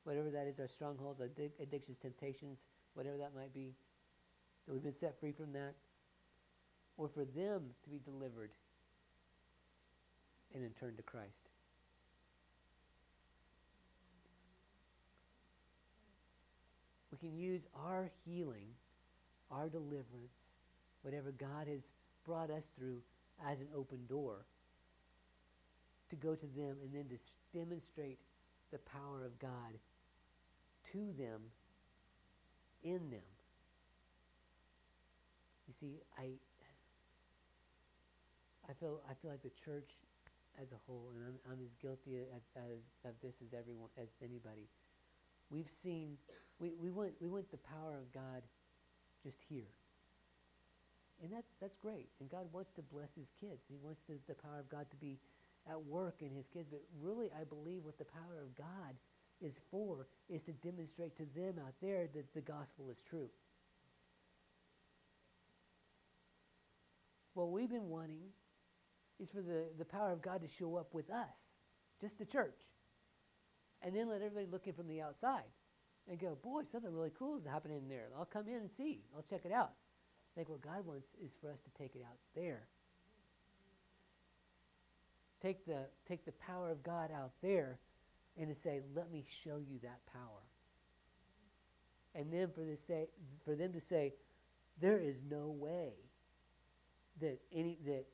whatever 0.07 0.29
that 0.29 0.47
is, 0.47 0.57
our 0.57 0.69
strongholds, 0.69 1.19
addictions, 1.19 1.97
temptations, 2.01 2.59
whatever 2.93 3.17
that 3.17 3.35
might 3.35 3.53
be, 3.53 3.73
that 4.65 4.73
we've 4.73 4.83
been 4.83 4.97
set 5.01 5.19
free 5.19 5.33
from 5.33 5.51
that, 5.51 5.73
or 6.95 7.09
for 7.09 7.25
them 7.25 7.63
to 7.83 7.89
be 7.89 7.99
delivered 8.05 8.51
and 10.55 10.63
then 10.63 10.71
turn 10.79 10.95
to 10.95 11.03
Christ. 11.03 11.27
We 17.11 17.17
can 17.17 17.37
use 17.37 17.63
our 17.75 18.09
healing, 18.25 18.67
our 19.51 19.67
deliverance, 19.67 20.31
whatever 21.01 21.31
God 21.31 21.67
has 21.67 21.81
brought 22.25 22.49
us 22.49 22.63
through 22.79 23.01
as 23.45 23.59
an 23.59 23.67
open 23.75 23.99
door 24.07 24.45
to 26.09 26.15
go 26.15 26.33
to 26.33 26.45
them 26.55 26.77
and 26.81 26.93
then 26.93 27.09
to 27.09 27.17
demonstrate 27.57 28.19
the 28.71 28.77
power 28.79 29.25
of 29.25 29.37
God 29.39 29.75
to 30.91 31.13
them 31.17 31.41
in 32.83 33.09
them. 33.09 33.27
You 35.67 35.73
see, 35.79 35.99
I 36.17 36.31
I 38.69 38.73
feel 38.79 39.01
I 39.09 39.13
feel 39.21 39.31
like 39.31 39.43
the 39.43 39.55
church 39.63 39.89
as 40.61 40.71
a 40.71 40.79
whole, 40.87 41.13
and 41.13 41.21
I'm, 41.23 41.37
I'm 41.53 41.61
as 41.61 41.73
guilty 41.81 42.17
as, 42.17 42.41
as, 42.57 42.81
of 43.05 43.13
this 43.21 43.37
as 43.45 43.53
everyone 43.53 43.89
as 43.97 44.09
anybody. 44.23 44.65
We've 45.49 45.69
seen 45.83 46.17
we, 46.59 46.73
we 46.81 46.89
want 46.89 47.13
we 47.21 47.27
want 47.27 47.49
the 47.51 47.61
power 47.61 47.95
of 47.95 48.11
God 48.11 48.43
just 49.23 49.37
here. 49.47 49.71
And 51.21 51.31
that's 51.31 51.49
that's 51.61 51.77
great. 51.77 52.09
And 52.19 52.29
God 52.29 52.45
wants 52.51 52.71
to 52.75 52.81
bless 52.81 53.09
his 53.15 53.29
kids. 53.39 53.61
He 53.69 53.77
wants 53.81 54.01
to, 54.07 54.13
the 54.27 54.35
power 54.35 54.59
of 54.59 54.69
God 54.69 54.85
to 54.91 54.97
be 54.97 55.17
at 55.69 55.79
work 55.85 56.21
in 56.21 56.31
his 56.31 56.45
kids. 56.51 56.67
But 56.69 56.81
really 57.01 57.31
I 57.31 57.43
believe 57.43 57.85
what 57.85 57.97
the 57.97 58.09
power 58.09 58.41
of 58.41 58.55
God 58.55 58.95
is 59.41 59.53
for 59.71 60.07
is 60.29 60.41
to 60.43 60.51
demonstrate 60.53 61.15
to 61.17 61.25
them 61.35 61.55
out 61.65 61.73
there 61.81 62.07
that 62.13 62.33
the 62.33 62.41
gospel 62.41 62.89
is 62.89 62.97
true. 63.09 63.29
What 67.33 67.51
we've 67.51 67.69
been 67.69 67.89
wanting 67.89 68.33
is 69.19 69.29
for 69.33 69.41
the, 69.41 69.65
the 69.77 69.85
power 69.85 70.11
of 70.11 70.21
God 70.21 70.41
to 70.41 70.47
show 70.59 70.75
up 70.75 70.93
with 70.93 71.09
us, 71.11 71.29
just 72.01 72.17
the 72.17 72.25
church. 72.25 72.57
And 73.83 73.95
then 73.95 74.09
let 74.09 74.21
everybody 74.21 74.47
look 74.51 74.65
in 74.65 74.73
from 74.73 74.87
the 74.87 75.01
outside 75.01 75.45
and 76.09 76.19
go, 76.19 76.37
boy, 76.41 76.63
something 76.71 76.91
really 76.91 77.11
cool 77.17 77.37
is 77.37 77.45
happening 77.45 77.77
in 77.77 77.89
there. 77.89 78.07
I'll 78.17 78.25
come 78.25 78.47
in 78.47 78.55
and 78.55 78.69
see. 78.75 79.01
I'll 79.15 79.25
check 79.29 79.41
it 79.45 79.51
out. 79.51 79.73
I 80.33 80.39
think 80.39 80.49
what 80.49 80.61
God 80.61 80.85
wants 80.85 81.05
is 81.23 81.31
for 81.41 81.51
us 81.51 81.57
to 81.63 81.81
take 81.81 81.95
it 81.95 82.01
out 82.03 82.17
there. 82.35 82.67
Take 85.41 85.65
the, 85.65 85.85
take 86.07 86.25
the 86.25 86.31
power 86.31 86.71
of 86.71 86.81
God 86.83 87.11
out 87.11 87.33
there 87.43 87.77
and 88.39 88.53
to 88.53 88.61
say, 88.63 88.81
let 88.95 89.11
me 89.11 89.25
show 89.43 89.57
you 89.57 89.79
that 89.83 89.99
power. 90.13 90.43
And 92.15 92.31
then 92.31 92.49
for, 92.53 92.61
the 92.61 92.77
say, 92.87 93.07
for 93.45 93.55
them 93.55 93.73
to 93.73 93.81
say, 93.89 94.13
there 94.81 94.99
is 94.99 95.15
no 95.29 95.47
way 95.47 95.93
that 97.21 97.39
any 97.53 97.77
that 97.85 98.05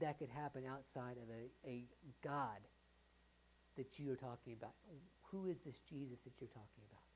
that 0.00 0.18
could 0.18 0.28
happen 0.28 0.62
outside 0.66 1.16
of 1.16 1.28
a, 1.30 1.68
a 1.68 1.84
God 2.22 2.60
that 3.76 3.98
you 3.98 4.10
are 4.10 4.16
talking 4.16 4.52
about. 4.52 4.72
Who 5.30 5.46
is 5.48 5.56
this 5.64 5.74
Jesus 5.88 6.18
that 6.24 6.32
you're 6.38 6.52
talking 6.52 6.84
about? 6.90 7.06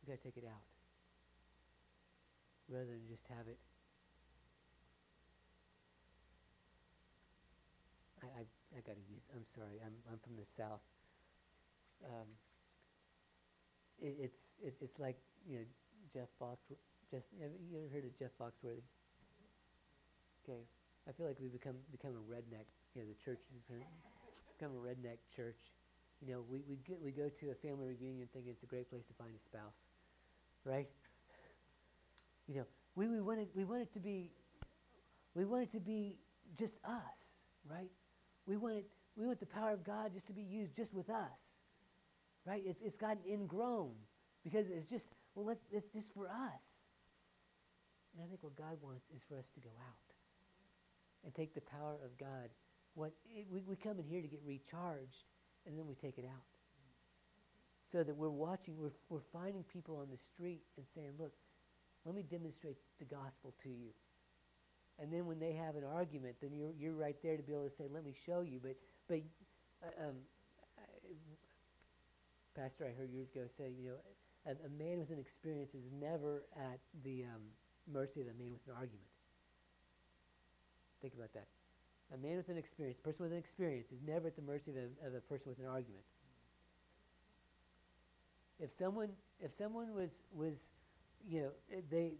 We've 0.00 0.16
got 0.16 0.22
to 0.22 0.28
take 0.28 0.42
it 0.42 0.46
out. 0.46 0.66
Rather 2.70 2.86
than 2.86 3.06
just 3.08 3.26
have 3.28 3.48
it 3.48 3.58
I, 8.72 8.76
I 8.76 8.78
I 8.78 8.80
got 8.82 8.94
to 8.96 9.06
use. 9.12 9.22
I'm 9.34 9.44
sorry. 9.54 9.80
I'm 9.84 9.94
I'm 10.10 10.18
from 10.18 10.36
the 10.36 10.46
south. 10.56 10.80
Um, 12.04 12.26
it, 14.00 14.16
it's 14.20 14.38
it, 14.62 14.74
it's 14.80 14.98
like 14.98 15.16
you 15.48 15.58
know 15.58 15.64
Jeff 16.12 16.28
Fox. 16.38 16.60
Jeff, 17.10 17.22
you 17.38 17.76
ever 17.76 17.88
heard 17.92 18.04
of 18.04 18.18
Jeff 18.18 18.30
Foxworthy? 18.40 18.82
Okay, 20.44 20.62
I 21.08 21.12
feel 21.12 21.26
like 21.26 21.38
we 21.40 21.48
become 21.48 21.76
become 21.90 22.12
a 22.16 22.24
redneck. 22.30 22.66
You 22.94 23.02
know, 23.02 23.08
the 23.08 23.18
church 23.22 23.40
become 24.58 24.72
a 24.72 24.80
redneck 24.80 25.18
church. 25.34 25.58
You 26.20 26.32
know, 26.34 26.44
we 26.48 26.62
we 26.68 26.76
get 26.86 27.00
we 27.02 27.12
go 27.12 27.28
to 27.28 27.50
a 27.50 27.54
family 27.54 27.86
reunion 27.86 28.28
thinking 28.32 28.52
it's 28.52 28.62
a 28.62 28.66
great 28.66 28.90
place 28.90 29.04
to 29.08 29.14
find 29.14 29.34
a 29.34 29.40
spouse, 29.40 29.78
right? 30.64 30.88
You 32.46 32.56
know, 32.56 32.66
we 32.94 33.08
we 33.08 33.20
want 33.20 33.40
it 33.40 33.48
we 33.54 33.64
want 33.64 33.82
it 33.82 33.92
to 33.94 34.00
be 34.00 34.30
we 35.34 35.44
want 35.44 35.62
it 35.64 35.72
to 35.72 35.80
be 35.80 36.18
just 36.58 36.74
us, 36.84 37.18
right? 37.70 37.90
We 38.46 38.56
want 38.56 38.76
it, 38.76 38.86
we 39.16 39.26
want 39.26 39.40
the 39.40 39.46
power 39.46 39.72
of 39.72 39.84
God 39.84 40.12
just 40.14 40.26
to 40.26 40.32
be 40.32 40.42
used 40.42 40.76
just 40.76 40.92
with 40.94 41.10
us. 41.10 41.38
Right? 42.46 42.62
It's, 42.66 42.80
it's 42.82 42.96
gotten 42.96 43.22
ingrown 43.30 43.92
because 44.42 44.66
it's 44.68 44.88
just 44.90 45.04
well, 45.34 45.46
let's, 45.46 45.64
it's 45.72 45.88
just 45.92 46.06
for 46.14 46.28
us. 46.28 46.64
And 48.12 48.20
I 48.20 48.28
think 48.28 48.42
what 48.42 48.56
God 48.56 48.76
wants 48.82 49.04
is 49.16 49.22
for 49.28 49.38
us 49.38 49.48
to 49.54 49.60
go 49.60 49.72
out 49.72 50.08
and 51.24 51.32
take 51.34 51.54
the 51.54 51.64
power 51.64 51.96
of 52.04 52.12
God. 52.20 52.52
What 52.94 53.12
it, 53.24 53.46
we, 53.48 53.64
we 53.64 53.76
come 53.76 53.98
in 53.98 54.04
here 54.04 54.20
to 54.20 54.28
get 54.28 54.40
recharged, 54.44 55.24
and 55.64 55.78
then 55.78 55.86
we 55.86 55.94
take 55.94 56.18
it 56.18 56.28
out. 56.28 56.52
So 57.92 58.02
that 58.02 58.16
we're 58.16 58.28
watching, 58.32 58.76
we're, 58.76 58.96
we're 59.08 59.24
finding 59.32 59.64
people 59.72 59.96
on 59.96 60.08
the 60.10 60.20
street 60.32 60.60
and 60.76 60.84
saying, 60.94 61.12
look, 61.18 61.32
let 62.04 62.14
me 62.14 62.24
demonstrate 62.24 62.76
the 62.98 63.04
gospel 63.04 63.54
to 63.62 63.68
you. 63.68 63.92
And 65.00 65.12
then 65.12 65.26
when 65.26 65.38
they 65.40 65.52
have 65.52 65.76
an 65.76 65.84
argument, 65.84 66.36
then 66.40 66.52
you're, 66.54 66.72
you're 66.78 66.94
right 66.94 67.16
there 67.22 67.36
to 67.36 67.42
be 67.42 67.52
able 67.52 67.68
to 67.68 67.76
say, 67.76 67.84
let 67.92 68.04
me 68.04 68.14
show 68.26 68.42
you. 68.42 68.60
But, 68.62 68.76
but 69.08 69.20
uh, 69.82 70.08
um, 70.08 70.16
I, 70.78 70.84
Pastor, 72.54 72.84
I 72.86 72.98
heard 72.98 73.10
years 73.10 73.28
ago 73.34 73.46
say, 73.58 73.72
you 73.76 73.88
know, 73.88 73.96
a, 74.46 74.50
a 74.52 74.70
man 74.78 74.98
with 75.00 75.10
an 75.10 75.18
experience 75.18 75.70
is 75.74 75.84
never 76.00 76.44
at 76.56 76.78
the 77.04 77.24
um, 77.24 77.42
mercy 77.90 78.20
of 78.20 78.26
a 78.26 78.36
man 78.38 78.52
with 78.52 78.60
an 78.68 78.74
argument. 78.74 79.08
Think 81.00 81.14
about 81.14 81.32
that. 81.34 81.48
A 82.14 82.18
man 82.18 82.36
with 82.36 82.48
an 82.48 82.58
experience, 82.58 82.98
a 83.00 83.02
person 83.02 83.24
with 83.24 83.32
an 83.32 83.38
experience, 83.38 83.86
is 83.90 83.98
never 84.06 84.28
at 84.28 84.36
the 84.36 84.42
mercy 84.42 84.70
of 84.70 84.76
a, 84.76 85.06
of 85.08 85.14
a 85.14 85.20
person 85.20 85.48
with 85.48 85.58
an 85.58 85.66
argument. 85.66 86.04
If 88.60 88.70
someone, 88.78 89.08
if 89.40 89.50
someone 89.56 89.94
was, 89.94 90.10
was, 90.34 90.54
you 91.26 91.40
know, 91.40 91.50
they, 91.90 92.12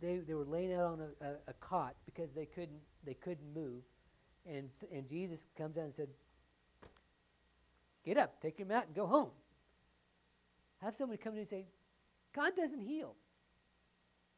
they, 0.00 0.18
they 0.18 0.34
were 0.34 0.44
laying 0.44 0.72
out 0.72 0.84
on 0.84 1.00
a, 1.00 1.24
a, 1.24 1.30
a 1.48 1.52
cot 1.60 1.94
because 2.06 2.30
they 2.34 2.46
couldn't, 2.46 2.80
they 3.04 3.14
couldn't 3.14 3.54
move, 3.54 3.82
and, 4.46 4.68
and 4.92 5.08
Jesus 5.08 5.40
comes 5.56 5.76
out 5.76 5.84
and 5.84 5.94
said, 5.94 6.08
Get 8.04 8.16
up, 8.16 8.40
take 8.40 8.58
your 8.58 8.66
mat, 8.66 8.86
and 8.86 8.96
go 8.96 9.06
home. 9.06 9.30
Have 10.78 10.96
somebody 10.96 11.18
come 11.22 11.34
in 11.34 11.40
and 11.40 11.48
say, 11.48 11.66
God 12.34 12.56
doesn't 12.56 12.80
heal. 12.80 13.14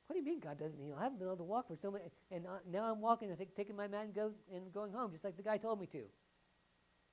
What 0.07 0.15
do 0.15 0.19
you 0.19 0.25
mean 0.25 0.41
God 0.41 0.59
doesn't 0.59 0.79
heal? 0.79 0.97
I 0.99 1.05
haven't 1.05 1.19
been 1.19 1.29
able 1.29 1.37
to 1.37 1.45
walk 1.45 1.69
for 1.69 1.77
so 1.81 1.91
many, 1.91 2.05
and 2.31 2.45
uh, 2.47 2.59
now 2.71 2.91
I'm 2.91 3.01
walking 3.01 3.31
I 3.31 3.35
think, 3.37 3.55
taking 3.55 3.77
my 3.77 3.87
mat 3.87 4.05
and, 4.05 4.15
go, 4.15 4.33
and 4.53 4.73
going 4.75 4.93
home, 4.93 5.13
just 5.13 5.25
like 5.25 5.37
the 5.37 5.43
guy 5.43 5.59
told 5.59 5.81
me 5.81 5.87
to. 5.87 6.03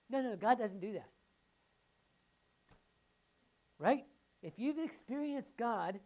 No, 0.09 0.21
no, 0.21 0.35
God 0.35 0.57
doesn't 0.57 0.81
do 0.81 0.93
that. 0.93 1.09
Right? 3.77 4.05
If 4.41 4.53
you've 4.57 4.79
experienced 4.79 5.51
God, 5.57 5.99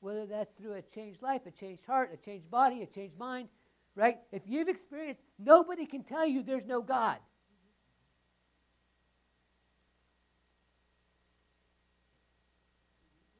whether 0.00 0.26
that's 0.26 0.50
through 0.60 0.74
a 0.74 0.82
changed 0.82 1.22
life, 1.22 1.42
a 1.46 1.50
changed 1.50 1.84
heart, 1.86 2.10
a 2.12 2.16
changed 2.16 2.50
body, 2.50 2.82
a 2.82 2.86
changed 2.86 3.18
mind, 3.18 3.48
right? 3.94 4.18
If 4.32 4.42
you've 4.46 4.68
experienced, 4.68 5.20
nobody 5.38 5.86
can 5.86 6.04
tell 6.04 6.26
you 6.26 6.42
there's 6.42 6.66
no 6.66 6.82
God. 6.82 7.18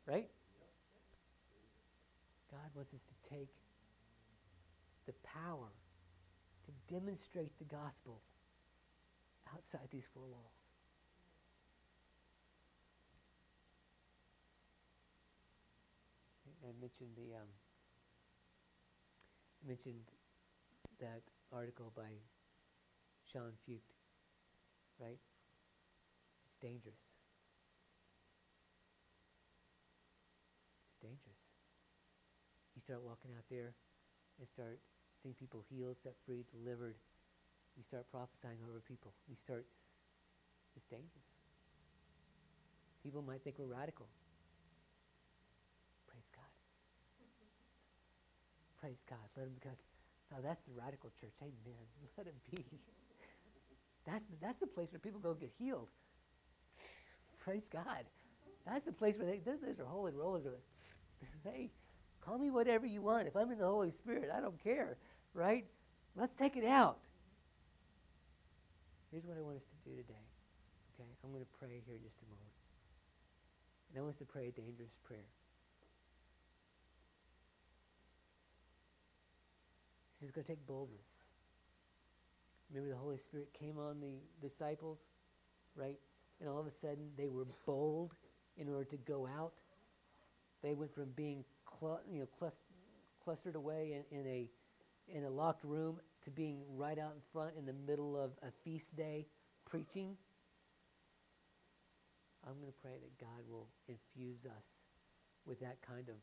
Right? 0.07 0.29
God 2.51 2.71
wants 2.75 2.93
us 2.95 3.01
to 3.01 3.37
take 3.37 3.51
the 5.07 5.13
power 5.23 5.69
to 6.67 6.95
demonstrate 6.95 7.57
the 7.59 7.65
gospel 7.65 8.21
outside 9.55 9.89
these 9.91 10.05
four 10.15 10.25
walls. 10.25 10.58
I 16.65 16.73
mentioned 16.81 17.15
the 17.17 17.35
um, 17.39 17.51
mentioned 19.67 20.07
that 21.01 21.23
article 21.53 21.93
by 21.95 22.11
Sean 23.33 23.53
Feucht, 23.67 23.95
right? 25.01 25.19
It's 26.47 26.59
dangerous. 26.61 26.99
It's 30.91 30.99
dangerous. 31.01 31.43
You 32.75 32.83
start 32.83 33.03
walking 33.03 33.31
out 33.37 33.47
there 33.51 33.75
and 34.39 34.47
start 34.55 34.79
seeing 35.23 35.35
people 35.35 35.63
healed, 35.71 35.97
set 36.03 36.15
free, 36.27 36.45
delivered. 36.51 36.95
You 37.77 37.85
start 37.87 38.07
prophesying 38.11 38.59
over 38.67 38.81
people. 38.87 39.13
You 39.29 39.37
start, 39.45 39.67
it's 40.75 40.87
dangerous. 40.91 41.29
People 43.03 43.23
might 43.23 43.43
think 43.43 43.59
we're 43.59 43.71
radical. 43.71 44.07
Praise 46.07 46.27
God. 46.35 46.51
Praise 48.81 49.01
God. 49.09 49.19
Let 49.37 49.47
him 49.47 49.57
go. 49.63 49.71
Now 50.31 50.39
that's 50.43 50.61
the 50.67 50.75
radical 50.81 51.11
church. 51.21 51.35
Amen. 51.43 51.85
Let 52.19 52.27
it 52.27 52.35
be. 52.51 52.65
That's 54.07 54.25
the, 54.31 54.37
that's 54.41 54.61
the 54.61 54.67
place 54.67 54.89
where 54.93 55.01
people 55.01 55.21
go 55.21 55.35
get 55.35 55.51
healed. 55.59 55.89
Praise 57.45 57.67
God. 57.73 58.05
That's 58.67 58.85
the 58.85 58.93
place 58.93 59.17
where 59.17 59.27
they, 59.27 59.39
those, 59.39 59.61
those 59.61 59.81
are 59.81 59.87
holy 59.89 60.13
rollers. 60.13 60.45
Hey, 61.43 61.71
call 62.21 62.39
me 62.39 62.51
whatever 62.51 62.87
you 62.87 63.03
want. 63.03 63.27
If 63.27 63.35
I'm 63.35 63.51
in 63.51 63.59
the 63.59 63.67
Holy 63.67 63.91
Spirit, 63.91 64.31
I 64.33 64.41
don't 64.41 64.63
care, 64.63 64.97
right? 65.35 65.65
Let's 66.15 66.33
take 66.39 66.57
it 66.57 66.65
out. 66.65 66.99
Here's 69.11 69.25
what 69.25 69.37
I 69.37 69.41
want 69.41 69.57
us 69.57 69.67
to 69.67 69.91
do 69.91 69.97
today. 69.97 70.27
Okay, 70.95 71.09
I'm 71.25 71.31
going 71.33 71.43
to 71.43 71.53
pray 71.59 71.83
here 71.87 71.97
in 71.97 72.03
just 72.03 72.15
a 72.23 72.27
moment. 72.31 72.55
And 73.91 73.99
I 73.99 74.03
want 74.03 74.15
us 74.15 74.19
to 74.19 74.27
pray 74.27 74.49
a 74.49 74.53
dangerous 74.53 74.95
prayer. 75.03 75.27
This 80.21 80.29
is 80.29 80.35
going 80.35 80.45
to 80.45 80.51
take 80.51 80.67
boldness. 80.67 81.01
Remember, 82.71 82.93
the 82.93 83.01
Holy 83.01 83.19
Spirit 83.19 83.49
came 83.59 83.79
on 83.79 84.01
the 84.01 84.19
disciples, 84.47 84.99
right? 85.77 85.99
And 86.41 86.49
all 86.49 86.59
of 86.59 86.67
a 86.67 86.73
sudden, 86.81 87.11
they 87.17 87.29
were 87.29 87.47
bold 87.67 88.13
in 88.57 88.69
order 88.69 88.85
to 88.91 88.97
go 88.97 89.27
out. 89.27 89.53
They 90.63 90.75
went 90.75 90.93
from 90.95 91.11
being 91.17 91.45
you 92.11 92.21
know, 92.21 92.27
clus- 92.39 92.53
clustered 93.25 93.55
away 93.55 94.03
in, 94.11 94.19
in, 94.19 94.27
a, 94.27 94.49
in 95.09 95.25
a 95.25 95.31
locked 95.31 95.65
room 95.65 96.01
to 96.25 96.31
being 96.31 96.59
right 96.77 96.99
out 96.99 97.13
in 97.15 97.23
front 97.33 97.53
in 97.57 97.65
the 97.65 97.75
middle 97.87 98.17
of 98.17 98.33
a 98.43 98.51
feast 98.65 98.95
day 98.97 99.27
preaching. 99.65 100.17
I'm 102.47 102.55
going 102.61 102.73
to 102.73 102.79
pray 102.83 102.99
that 103.01 103.19
God 103.19 103.45
will 103.49 103.69
infuse 103.89 104.45
us 104.45 104.65
with 105.47 105.61
that 105.61 105.77
kind 105.87 106.09
of 106.09 106.17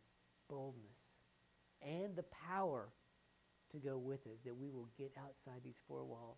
boldness 0.50 0.98
and 1.82 2.16
the 2.16 2.26
power 2.48 2.90
to 3.76 3.88
go 3.88 3.98
with 3.98 4.26
it, 4.26 4.40
that 4.46 4.56
we 4.56 4.70
will 4.70 4.90
get 4.98 5.12
outside 5.18 5.62
these 5.64 5.80
four 5.88 6.04
walls, 6.04 6.38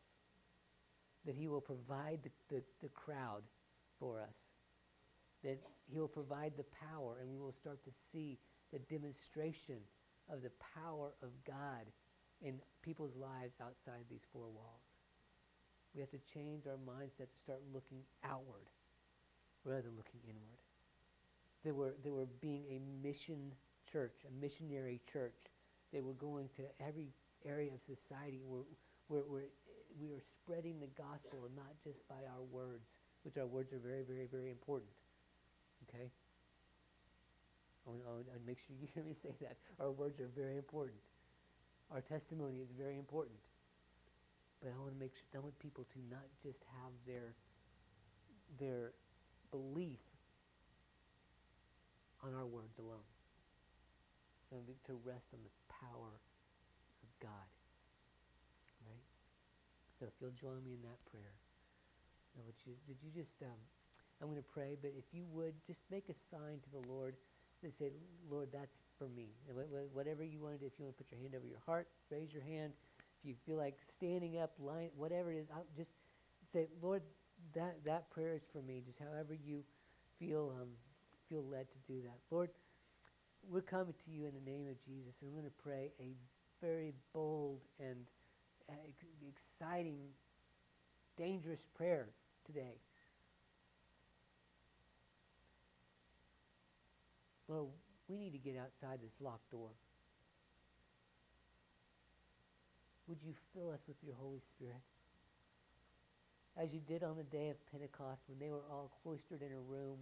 that 1.25 1.35
he 1.35 1.47
will 1.47 1.61
provide 1.61 2.19
the, 2.23 2.55
the, 2.55 2.61
the 2.81 2.89
crowd 2.89 3.43
for 3.99 4.19
us, 4.21 4.35
that 5.43 5.59
he 5.91 5.99
will 5.99 6.07
provide 6.07 6.53
the 6.57 6.65
power, 6.89 7.17
and 7.21 7.29
we 7.29 7.37
will 7.37 7.53
start 7.61 7.83
to 7.85 7.91
see 8.11 8.37
the 8.71 8.79
demonstration 8.79 9.77
of 10.31 10.41
the 10.41 10.51
power 10.75 11.13
of 11.23 11.29
God 11.45 11.85
in 12.41 12.55
people's 12.81 13.15
lives 13.15 13.53
outside 13.61 14.03
these 14.09 14.25
four 14.31 14.47
walls. 14.49 14.85
We 15.95 16.01
have 16.01 16.11
to 16.11 16.19
change 16.33 16.67
our 16.67 16.77
mindset 16.77 17.31
to 17.31 17.39
start 17.43 17.61
looking 17.73 18.01
outward 18.23 18.67
rather 19.63 19.81
than 19.81 19.97
looking 19.97 20.19
inward. 20.27 20.61
They 21.63 21.71
were, 21.71 21.95
they 22.03 22.11
were 22.11 22.27
being 22.39 22.65
a 22.69 23.05
mission 23.05 23.51
church, 23.91 24.13
a 24.27 24.41
missionary 24.41 25.01
church. 25.11 25.35
They 25.91 26.01
were 26.01 26.13
going 26.13 26.49
to 26.57 26.63
every 26.85 27.09
area 27.45 27.69
of 27.73 27.79
society 27.85 28.41
where, 28.45 28.63
where, 29.07 29.25
where 29.27 29.47
we 29.99 30.13
are 30.13 30.23
spreading 30.41 30.79
the 30.79 30.91
gospel 30.97 31.45
and 31.45 31.55
not 31.55 31.73
just 31.83 31.99
by 32.07 32.21
our 32.29 32.43
words, 32.51 32.85
which 33.23 33.37
our 33.37 33.45
words 33.49 33.73
are 33.73 33.81
very, 33.81 34.03
very, 34.03 34.27
very 34.29 34.49
important. 34.49 34.91
Okay? 35.89 36.09
Oh, 37.87 37.95
I 38.03 38.11
want, 38.11 38.27
to 38.27 38.45
make 38.45 38.59
sure 38.67 38.75
you 38.75 38.87
hear 38.93 39.03
me 39.03 39.15
say 39.23 39.33
that. 39.41 39.57
Our 39.79 39.91
words 39.91 40.19
are 40.19 40.29
very 40.35 40.57
important. 40.57 40.99
Our 41.91 42.01
testimony 42.01 42.59
is 42.59 42.67
very 42.77 42.97
important. 42.97 43.39
But 44.61 44.73
I 44.73 44.77
want 44.81 44.93
to 44.93 44.99
make 44.99 45.13
sure 45.13 45.39
I 45.39 45.43
want 45.43 45.57
people 45.59 45.85
to 45.93 45.99
not 46.09 46.25
just 46.41 46.57
have 46.81 46.93
their 47.05 47.37
their 48.59 48.91
belief 49.51 50.01
on 52.23 52.33
our 52.33 52.45
words 52.45 52.73
alone. 52.79 53.05
And 54.51 54.63
to 54.87 54.93
rest 55.03 55.27
on 55.33 55.39
the 55.43 55.53
power 55.67 56.19
God. 57.21 57.49
Right? 58.85 59.05
So 59.99 60.05
if 60.05 60.15
you'll 60.21 60.37
join 60.37 60.63
me 60.63 60.77
in 60.77 60.83
that 60.85 60.99
prayer. 61.09 61.35
Now, 62.35 62.45
would 62.45 62.59
you, 62.65 62.77
did 62.85 63.01
you 63.01 63.09
just, 63.09 63.33
um, 63.41 63.57
I'm 64.21 64.29
going 64.29 64.41
to 64.41 64.51
pray, 64.53 64.77
but 64.77 64.93
if 64.93 65.09
you 65.09 65.25
would, 65.33 65.53
just 65.65 65.81
make 65.89 66.05
a 66.09 66.17
sign 66.29 66.61
to 66.61 66.69
the 66.69 66.85
Lord 66.85 67.15
and 67.63 67.73
say, 67.79 67.89
Lord, 68.29 68.49
that's 68.53 68.77
for 68.97 69.09
me. 69.09 69.33
Whatever 69.93 70.23
you 70.23 70.41
want 70.41 70.53
to 70.55 70.59
do, 70.61 70.65
if 70.65 70.73
you 70.77 70.85
want 70.85 70.97
to 70.97 71.03
put 71.03 71.11
your 71.11 71.21
hand 71.21 71.33
over 71.33 71.45
your 71.45 71.61
heart, 71.65 71.87
raise 72.09 72.33
your 72.33 72.43
hand. 72.43 72.73
If 73.21 73.29
you 73.29 73.35
feel 73.45 73.57
like 73.57 73.77
standing 73.97 74.37
up, 74.37 74.53
lying, 74.59 74.89
whatever 74.95 75.31
it 75.31 75.37
is, 75.37 75.47
I'll 75.53 75.65
just 75.75 75.89
say, 76.53 76.67
Lord, 76.81 77.01
that, 77.53 77.77
that 77.85 78.09
prayer 78.11 78.33
is 78.33 78.45
for 78.53 78.61
me. 78.61 78.83
Just 78.85 78.99
however 78.99 79.33
you 79.33 79.63
feel 80.19 80.53
um, 80.61 80.69
feel 81.29 81.43
led 81.43 81.67
to 81.69 81.79
do 81.91 82.01
that. 82.03 82.17
Lord, 82.31 82.49
we're 83.49 83.61
coming 83.61 83.93
to 83.93 84.11
you 84.11 84.25
in 84.25 84.33
the 84.33 84.49
name 84.49 84.67
of 84.67 84.77
Jesus, 84.85 85.13
and 85.21 85.29
we're 85.29 85.41
going 85.41 85.51
to 85.51 85.63
pray 85.63 85.91
a 85.99 86.15
very 86.61 86.93
bold 87.13 87.59
and 87.79 88.05
uh, 88.69 88.73
exciting, 89.27 89.97
dangerous 91.17 91.59
prayer 91.75 92.07
today. 92.45 92.75
Lord, 97.47 97.67
we 98.09 98.17
need 98.17 98.31
to 98.31 98.37
get 98.37 98.55
outside 98.57 98.99
this 99.01 99.13
locked 99.21 99.49
door. 99.51 99.69
Would 103.07 103.19
you 103.25 103.33
fill 103.53 103.71
us 103.71 103.79
with 103.87 103.95
your 104.05 104.15
Holy 104.19 104.41
Spirit? 104.55 104.81
As 106.61 106.73
you 106.73 106.81
did 106.87 107.03
on 107.03 107.15
the 107.15 107.23
day 107.23 107.49
of 107.49 107.55
Pentecost 107.71 108.19
when 108.27 108.39
they 108.39 108.51
were 108.51 108.65
all 108.69 108.91
cloistered 109.03 109.41
in 109.41 109.53
a 109.53 109.61
room 109.71 109.99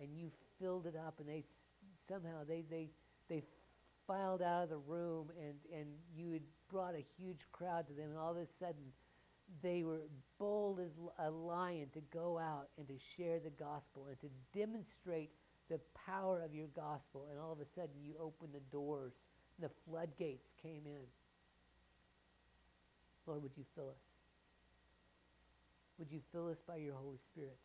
and 0.00 0.08
you 0.16 0.30
filled 0.58 0.86
it 0.86 0.96
up 0.96 1.14
and 1.20 1.28
they 1.28 1.44
somehow 2.08 2.42
they, 2.48 2.64
they, 2.70 2.88
they 3.28 3.42
filed 4.06 4.42
out 4.42 4.64
of 4.64 4.68
the 4.70 4.78
room 4.78 5.30
and, 5.38 5.54
and 5.72 5.86
you 6.16 6.32
had 6.32 6.42
brought 6.70 6.94
a 6.94 7.04
huge 7.18 7.40
crowd 7.52 7.86
to 7.86 7.92
them 7.92 8.10
and 8.10 8.18
all 8.18 8.30
of 8.30 8.38
a 8.38 8.46
sudden 8.58 8.92
they 9.62 9.82
were 9.82 10.00
bold 10.38 10.80
as 10.80 10.90
a 11.18 11.30
lion 11.30 11.88
to 11.94 12.00
go 12.12 12.38
out 12.38 12.68
and 12.76 12.86
to 12.88 12.94
share 13.16 13.38
the 13.38 13.50
gospel 13.50 14.06
and 14.08 14.20
to 14.20 14.28
demonstrate 14.58 15.30
the 15.68 15.80
power 16.06 16.42
of 16.42 16.54
your 16.54 16.68
gospel. 16.68 17.26
And 17.30 17.40
all 17.40 17.52
of 17.52 17.60
a 17.60 17.66
sudden 17.74 17.94
you 18.02 18.14
opened 18.20 18.52
the 18.52 18.64
doors 18.72 19.12
and 19.56 19.68
the 19.68 19.74
floodgates 19.86 20.48
came 20.62 20.82
in. 20.86 21.06
Lord 23.26 23.42
would 23.42 23.56
you 23.56 23.64
fill 23.74 23.88
us? 23.88 24.04
Would 25.98 26.10
you 26.10 26.20
fill 26.32 26.48
us 26.48 26.58
by 26.66 26.76
your 26.76 26.94
holy 26.94 27.18
spirit 27.32 27.58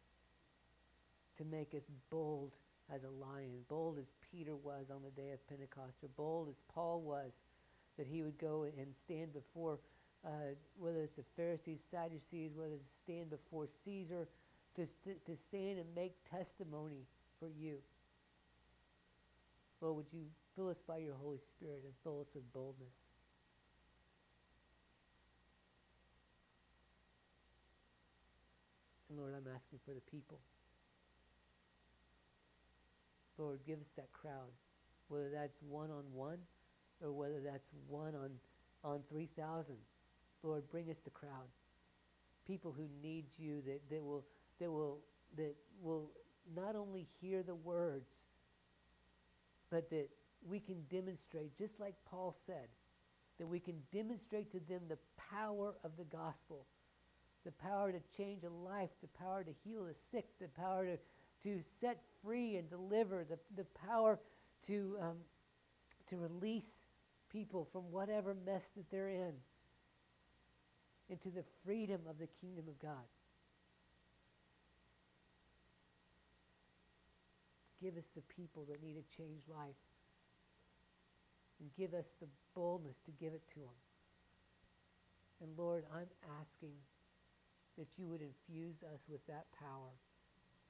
to 1.38 1.46
make 1.46 1.74
us 1.74 1.84
bold 2.10 2.52
as 2.94 3.02
a 3.04 3.26
lion 3.26 3.62
bold 3.70 3.98
as 3.98 4.06
peter 4.32 4.56
was 4.56 4.86
on 4.90 5.02
the 5.04 5.22
day 5.22 5.32
of 5.32 5.48
pentecost 5.48 5.96
or 6.02 6.10
bold 6.18 6.50
as 6.50 6.56
paul 6.74 7.02
was 7.02 7.32
that 7.98 8.08
he 8.08 8.24
would 8.24 8.38
go 8.38 8.64
and 8.64 8.88
stand 9.06 9.32
before 9.34 9.78
uh, 10.26 10.56
whether 10.80 11.02
it's 11.02 11.16
the 11.18 11.24
Pharisees, 11.36 11.80
Sadducees, 11.92 12.52
whether 12.56 12.76
it's 12.76 12.92
stand 13.04 13.30
before 13.30 13.68
Caesar, 13.84 14.28
to, 14.76 14.88
st- 15.04 15.26
to 15.26 15.36
stand 15.50 15.80
and 15.80 15.88
make 15.96 16.16
testimony 16.32 17.04
for 17.40 17.50
you. 17.50 17.76
Lord, 19.82 19.98
would 19.98 20.06
you 20.14 20.24
fill 20.56 20.70
us 20.70 20.78
by 20.88 20.98
your 20.98 21.16
Holy 21.22 21.40
Spirit 21.58 21.82
and 21.84 21.94
fill 22.04 22.22
us 22.22 22.28
with 22.34 22.52
boldness? 22.54 22.96
And 29.10 29.20
Lord, 29.20 29.34
I'm 29.36 29.52
asking 29.54 29.80
for 29.86 29.94
the 29.94 30.02
people. 30.10 30.40
Lord, 33.38 33.60
give 33.66 33.80
us 33.80 33.92
that 33.96 34.12
crowd, 34.14 34.52
whether 35.08 35.30
that's 35.30 35.58
one 35.68 35.90
on 35.92 36.04
one 36.14 36.38
or 37.02 37.12
whether 37.12 37.40
that's 37.44 37.68
one 37.88 38.14
on, 38.16 38.32
on 38.84 39.02
3,000. 39.10 39.76
Lord, 40.44 40.64
bring 40.70 40.90
us 40.90 40.98
the 41.04 41.10
crowd. 41.10 41.48
People 42.46 42.74
who 42.76 42.88
need 43.02 43.26
you 43.38 43.62
that, 43.66 43.82
that 43.90 44.04
will 44.04 44.26
that 44.60 44.70
will 44.70 45.00
that 45.38 45.56
will 45.82 46.12
not 46.56 46.76
only 46.76 47.08
hear 47.22 47.42
the 47.42 47.56
words, 47.56 48.10
but 49.70 49.90
that 49.90 50.10
we 50.48 50.60
can 50.60 50.84
demonstrate, 50.92 51.58
just 51.58 51.80
like 51.80 51.96
Paul 52.10 52.36
said, 52.46 52.68
that 53.40 53.48
we 53.48 53.60
can 53.60 53.76
demonstrate 53.94 54.52
to 54.52 54.60
them 54.70 54.82
the 54.90 54.98
power 55.32 55.74
of 55.84 55.92
the 55.98 56.04
gospel, 56.06 56.66
the 57.46 57.52
power 57.52 57.92
to 57.92 58.00
change 58.18 58.44
a 58.44 58.50
life, 58.50 58.90
the 59.02 59.08
power 59.20 59.44
to 59.44 59.52
heal 59.64 59.86
the 59.86 59.96
sick, 60.12 60.26
the 60.40 60.48
power 60.50 60.86
to, 60.86 60.98
to 61.44 61.60
set 61.82 62.00
free 62.24 62.56
and 62.56 62.70
deliver, 62.70 63.26
the, 63.30 63.38
the 63.56 63.66
power 63.88 64.20
to, 64.68 64.98
um, 65.02 65.18
to 66.10 66.18
release 66.18 66.72
people 67.32 67.68
from 67.72 67.82
whatever 67.92 68.36
mess 68.46 68.62
that 68.78 68.90
they're 68.92 69.10
in 69.10 69.34
into 71.10 71.30
the 71.30 71.44
freedom 71.66 72.02
of 72.10 72.18
the 72.18 72.28
kingdom 72.42 72.66
of 72.68 72.80
God. 72.80 73.06
Give 77.82 77.98
us 77.98 78.06
the 78.16 78.22
people 78.34 78.66
that 78.70 78.82
need 78.82 78.96
a 78.96 79.18
changed 79.18 79.50
life. 79.50 79.76
And 81.60 81.70
give 81.78 81.94
us 81.94 82.06
the 82.22 82.28
boldness 82.56 82.96
to 83.06 83.12
give 83.12 83.34
it 83.34 83.44
to 83.54 83.60
them. 83.60 83.78
And 85.42 85.52
Lord, 85.58 85.84
I'm 85.94 86.08
asking 86.40 86.76
that 87.78 87.88
you 87.98 88.08
would 88.08 88.22
infuse 88.22 88.76
us 88.84 89.00
with 89.10 89.26
that 89.28 89.46
power 89.60 89.92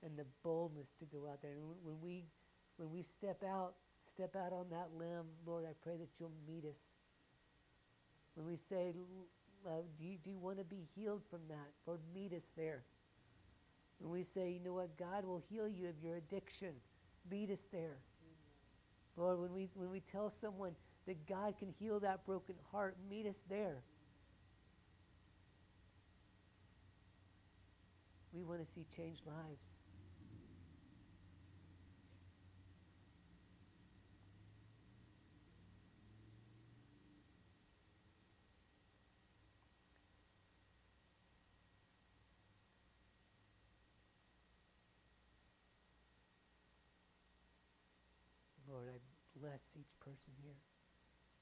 and 0.06 0.18
the 0.18 0.26
boldness 0.44 0.88
to 1.00 1.06
go 1.06 1.28
out 1.30 1.42
there. 1.42 1.52
And 1.52 1.64
when 1.84 1.96
we, 2.02 2.26
when 2.78 2.92
we 2.92 3.06
step 3.18 3.44
out, 3.44 3.74
step 4.14 4.36
out 4.36 4.52
on 4.54 4.66
that 4.72 4.90
limb, 4.98 5.26
Lord, 5.46 5.66
I 5.66 5.74
pray 5.82 5.98
that 5.98 6.10
you'll 6.20 6.32
meet 6.48 6.66
us. 6.66 6.78
When 8.36 8.46
we 8.46 8.58
say, 8.70 8.94
uh, 9.66 9.70
do, 9.98 10.06
you, 10.06 10.18
do 10.24 10.30
you 10.32 10.40
want 10.40 10.58
to 10.58 10.64
be 10.64 10.88
healed 10.96 11.22
from 11.30 11.42
that? 11.50 11.70
Lord, 11.86 12.00
meet 12.14 12.34
us 12.34 12.44
there. 12.58 12.84
When 14.00 14.12
we 14.12 14.26
say, 14.34 14.52
you 14.52 14.60
know 14.64 14.74
what, 14.74 14.98
God 14.98 15.26
will 15.26 15.42
heal 15.50 15.68
you 15.68 15.88
of 15.88 15.96
your 16.04 16.18
addiction, 16.18 16.74
meet 17.30 17.50
us 17.52 17.64
there. 17.72 17.98
Lord, 19.16 19.40
when 19.40 19.54
we, 19.54 19.70
when 19.76 19.90
we 19.92 20.02
tell 20.12 20.34
someone 20.42 20.72
that 21.06 21.28
God 21.28 21.54
can 21.60 21.74
heal 21.80 22.00
that 22.00 22.26
broken 22.26 22.56
heart, 22.72 22.96
meet 23.10 23.28
us 23.28 23.36
there. 23.50 23.78
We 28.34 28.44
want 28.44 28.62
to 28.62 28.68
see 28.74 28.86
changed 28.98 29.22
lives. 29.28 29.62
Lord, 48.68 48.90
I 48.90 48.98
bless 49.44 49.60
each 49.76 49.92
person 50.00 50.32
here. 50.42 50.56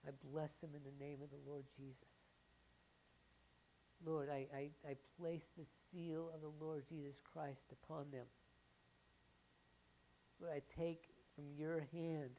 I 0.07 0.09
bless 0.33 0.49
them 0.61 0.71
in 0.73 0.81
the 0.81 1.03
name 1.03 1.19
of 1.21 1.29
the 1.29 1.37
Lord 1.47 1.63
Jesus. 1.77 2.09
Lord, 4.03 4.29
I, 4.29 4.47
I, 4.49 4.69
I 4.89 4.95
place 5.19 5.43
the 5.55 5.65
seal 5.91 6.31
of 6.33 6.41
the 6.41 6.65
Lord 6.65 6.83
Jesus 6.89 7.13
Christ 7.31 7.61
upon 7.71 8.09
them. 8.11 8.25
Lord, 10.41 10.53
I 10.57 10.81
take 10.81 11.03
from 11.35 11.45
your 11.55 11.85
hand 11.93 12.31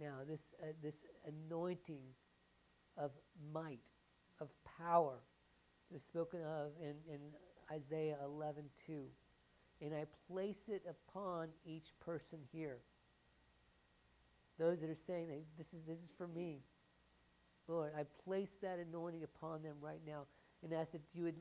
now 0.00 0.26
this, 0.28 0.40
uh, 0.60 0.72
this 0.82 0.96
anointing 1.24 2.02
of 2.98 3.12
might, 3.52 3.78
of 4.40 4.48
power, 4.78 5.20
is 5.94 6.02
spoken 6.10 6.40
of 6.40 6.72
in, 6.82 6.96
in 7.08 7.20
Isaiah 7.70 8.16
11 8.24 8.64
2 8.88 9.04
and 9.80 9.94
I 9.94 10.04
place 10.32 10.68
it 10.68 10.82
upon 10.88 11.48
each 11.66 11.92
person 12.00 12.38
here. 12.52 12.78
Those 14.58 14.78
that 14.80 14.90
are 14.90 15.04
saying 15.06 15.28
that 15.28 15.42
this 15.58 15.66
is 15.74 15.86
this 15.86 15.98
is 15.98 16.10
for 16.16 16.28
me. 16.28 16.60
Lord, 17.66 17.92
I 17.98 18.04
place 18.28 18.50
that 18.62 18.78
anointing 18.78 19.24
upon 19.24 19.62
them 19.62 19.76
right 19.80 20.00
now 20.06 20.26
and 20.62 20.72
ask 20.72 20.92
that 20.92 21.00
you 21.12 21.24
would 21.24 21.36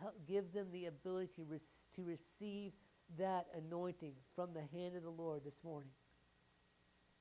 help 0.00 0.14
give 0.26 0.52
them 0.52 0.66
the 0.72 0.86
ability 0.86 1.30
to, 1.36 1.42
re- 1.44 1.60
to 1.96 2.02
receive 2.04 2.72
that 3.18 3.46
anointing 3.56 4.12
from 4.34 4.50
the 4.52 4.62
hand 4.76 4.96
of 4.96 5.02
the 5.02 5.10
Lord 5.10 5.42
this 5.44 5.54
morning. 5.64 5.90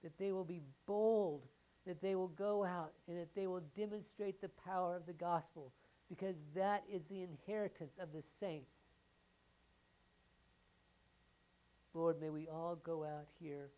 That 0.04 0.18
they 0.20 0.32
will 0.32 0.44
be 0.44 0.62
bold, 0.86 1.44
that 1.86 2.02
they 2.02 2.16
will 2.16 2.28
go 2.28 2.64
out, 2.64 2.94
and 3.08 3.18
that 3.18 3.34
they 3.36 3.48
will 3.48 3.64
demonstrate 3.76 4.42
the 4.42 4.50
power 4.50 4.96
of 4.96 5.06
the 5.06 5.14
gospel, 5.14 5.72
because 6.10 6.36
that 6.56 6.84
is 6.92 7.02
the 7.10 7.22
inheritance 7.24 7.94
of 8.00 8.12
the 8.12 8.24
saints. 8.40 8.70
Lord, 11.94 12.20
may 12.22 12.30
we 12.30 12.48
all 12.48 12.76
go 12.76 13.04
out 13.04 13.26
here 13.40 13.70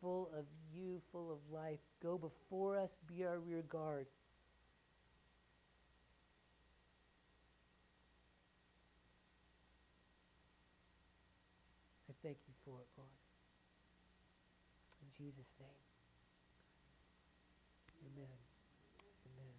full 0.00 0.30
of 0.36 0.44
you, 0.72 1.00
full 1.12 1.30
of 1.30 1.38
life. 1.52 1.78
Go 2.02 2.18
before 2.18 2.78
us, 2.78 2.90
be 3.06 3.24
our 3.24 3.38
rear 3.38 3.62
guard. 3.68 4.06
I 12.08 12.12
thank 12.22 12.38
you 12.46 12.54
for 12.64 12.80
it, 12.80 12.88
Lord. 12.96 13.08
In 15.02 15.08
Jesus' 15.16 15.52
name. 15.60 15.68
Amen. 18.06 18.38
Amen. 19.26 19.54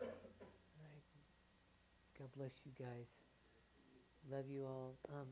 All 0.00 0.08
right. 0.80 1.04
God 2.18 2.28
bless 2.36 2.52
you 2.64 2.72
guys. 2.78 3.08
Love 4.30 4.48
you 4.48 4.64
all. 4.64 4.94
Um, 5.12 5.26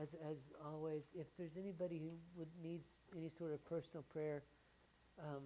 as 0.00 0.08
as 0.28 0.36
always, 0.64 1.02
if 1.14 1.26
there's 1.36 1.56
anybody 1.58 1.98
who 1.98 2.10
would 2.36 2.48
needs 2.62 2.86
any 3.16 3.30
sort 3.38 3.52
of 3.52 3.64
personal 3.64 4.04
prayer, 4.12 4.42
um, 5.18 5.42